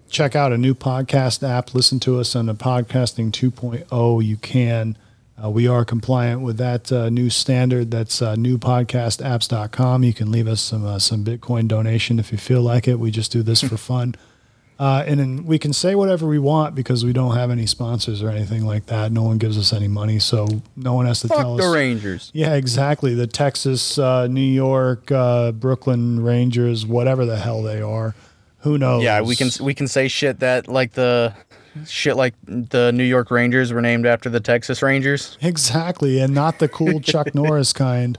[0.08, 4.98] check out a new podcast app, listen to us on the Podcasting 2.0, you can.
[5.44, 7.90] Uh, we are compliant with that uh, new standard.
[7.90, 10.04] That's uh, newpodcastapps.com.
[10.04, 13.00] You can leave us some uh, some Bitcoin donation if you feel like it.
[13.00, 14.16] We just do this for fun.
[14.78, 18.22] Uh, and then we can say whatever we want because we don't have any sponsors
[18.22, 19.12] or anything like that.
[19.12, 21.44] No one gives us any money, so no one has to tell us.
[21.44, 21.74] Fuck tell the us.
[21.74, 22.32] Rangers.
[22.34, 23.16] Yeah, exactly.
[23.16, 28.16] The Texas, uh, New York, uh, Brooklyn Rangers, whatever the hell they are.
[28.60, 29.04] Who knows?
[29.04, 31.36] Yeah, we can we can say shit that like the
[31.88, 35.38] shit like the New York Rangers were named after the Texas Rangers.
[35.42, 38.18] Exactly, and not the cool Chuck Norris kind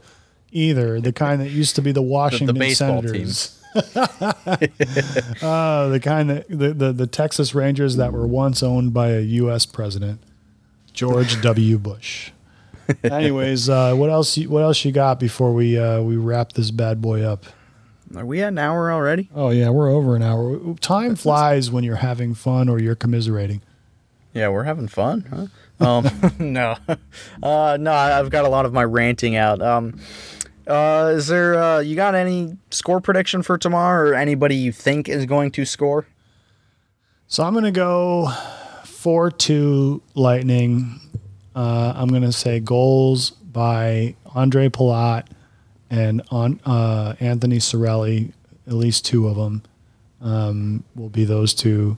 [0.53, 1.01] either.
[1.01, 3.56] The kind that used to be the Washington the, baseball Senators.
[3.77, 9.21] Uh, the kind that the, the the Texas Rangers that were once owned by a
[9.21, 9.67] U.S.
[9.67, 10.21] president,
[10.93, 11.79] George W.
[11.79, 12.31] Bush.
[13.03, 14.37] Anyways, uh, what else?
[14.39, 17.45] you- What else you got before we uh, we wrap this bad boy up?
[18.17, 19.29] Are we at an hour already?
[19.35, 20.75] Oh yeah, we're over an hour.
[20.81, 23.63] Time flies when you're having fun or you're commiserating.
[24.33, 25.47] Yeah, we're having fun, huh?
[25.79, 26.09] Um,
[26.39, 26.75] no,
[27.43, 29.61] uh, no, I've got a lot of my ranting out.
[29.61, 30.01] Um,
[30.67, 31.55] uh, is there?
[31.55, 35.65] Uh, you got any score prediction for tomorrow, or anybody you think is going to
[35.65, 36.07] score?
[37.29, 38.31] So I'm gonna go
[38.85, 41.01] four two Lightning.
[41.55, 45.27] Uh, I'm gonna say goals by Ondrej Palat
[45.91, 48.33] and on uh, Anthony Cirelli.
[48.67, 49.63] At least two of them
[50.21, 51.97] um, will be those two.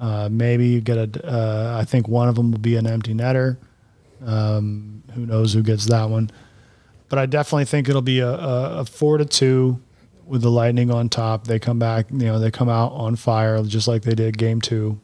[0.00, 1.26] Uh, maybe you get a.
[1.26, 3.58] Uh, I think one of them will be an empty netter.
[4.24, 6.30] Um, who knows who gets that one?
[7.08, 9.80] But I definitely think it'll be a, a, a four to two
[10.26, 11.46] with the Lightning on top.
[11.46, 14.60] They come back, you know, they come out on fire just like they did game
[14.60, 15.00] two,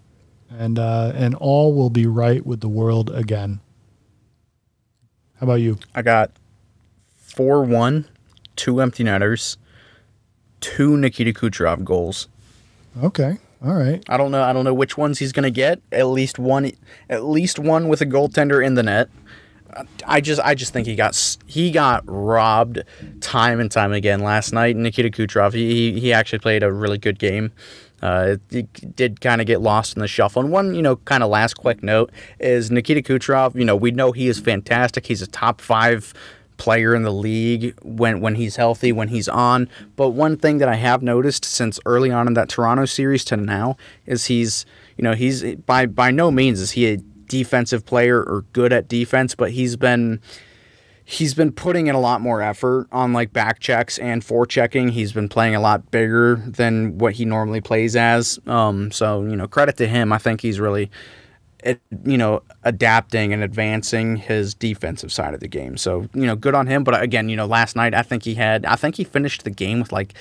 [0.51, 3.61] and uh, and all will be right with the world again.
[5.39, 5.79] How about you?
[5.95, 6.33] I got
[7.17, 8.09] four one,
[8.57, 9.57] two empty netters,
[10.61, 12.29] two Nikita Kucherov goals.
[13.03, 14.03] Okay, all right.
[14.09, 14.43] I don't know.
[14.43, 15.81] I don't know which ones he's gonna get.
[15.93, 16.73] At least one.
[17.09, 19.09] At least one with a goaltender in the net.
[20.07, 22.83] I just, I just think he got he got robbed
[23.21, 24.77] time and time again last night.
[24.77, 27.53] Nikita Kucherov, he he- actually played a really good game.
[28.03, 30.43] Uh, it did kind of get lost in the shuffle.
[30.43, 32.11] And one, you know, kind of last quick note
[32.41, 33.55] is Nikita Kucherov.
[33.55, 35.07] You know, we know he is fantastic.
[35.07, 36.13] He's a top five
[36.57, 39.69] player in the league when when he's healthy, when he's on.
[39.97, 43.37] But one thing that I have noticed since early on in that Toronto series to
[43.37, 44.67] now is he's
[44.97, 48.89] you know he's by by no means is he a defensive player or good at
[48.89, 50.21] defense, but he's been
[51.05, 54.91] he's been putting in a lot more effort on like back checks and forechecking.
[54.91, 58.39] He's been playing a lot bigger than what he normally plays as.
[58.47, 60.13] Um, so you know, credit to him.
[60.13, 60.91] I think he's really,
[62.05, 65.77] you know, adapting and advancing his defensive side of the game.
[65.77, 66.85] So you know, good on him.
[66.85, 69.51] But again, you know, last night I think he had, I think he finished the
[69.51, 70.15] game with like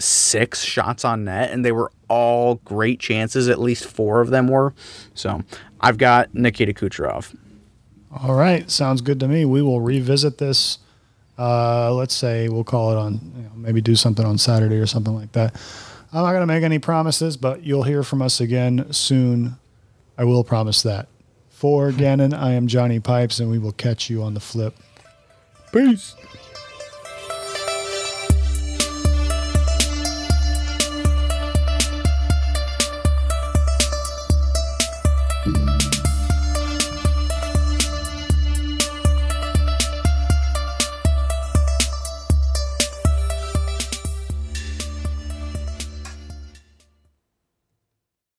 [0.00, 3.48] six shots on net, and they were all great chances.
[3.48, 4.74] At least four of them were.
[5.14, 5.42] So
[5.80, 7.34] I've got Nikita Kucherov.
[8.22, 9.44] All right, sounds good to me.
[9.44, 10.78] We will revisit this.
[11.38, 14.86] Uh, let's say we'll call it on, you know, maybe do something on Saturday or
[14.86, 15.54] something like that.
[16.12, 19.56] I'm not going to make any promises, but you'll hear from us again soon.
[20.18, 21.08] I will promise that.
[21.48, 24.74] For Gannon, I am Johnny Pipes, and we will catch you on the flip.
[25.72, 26.16] Peace.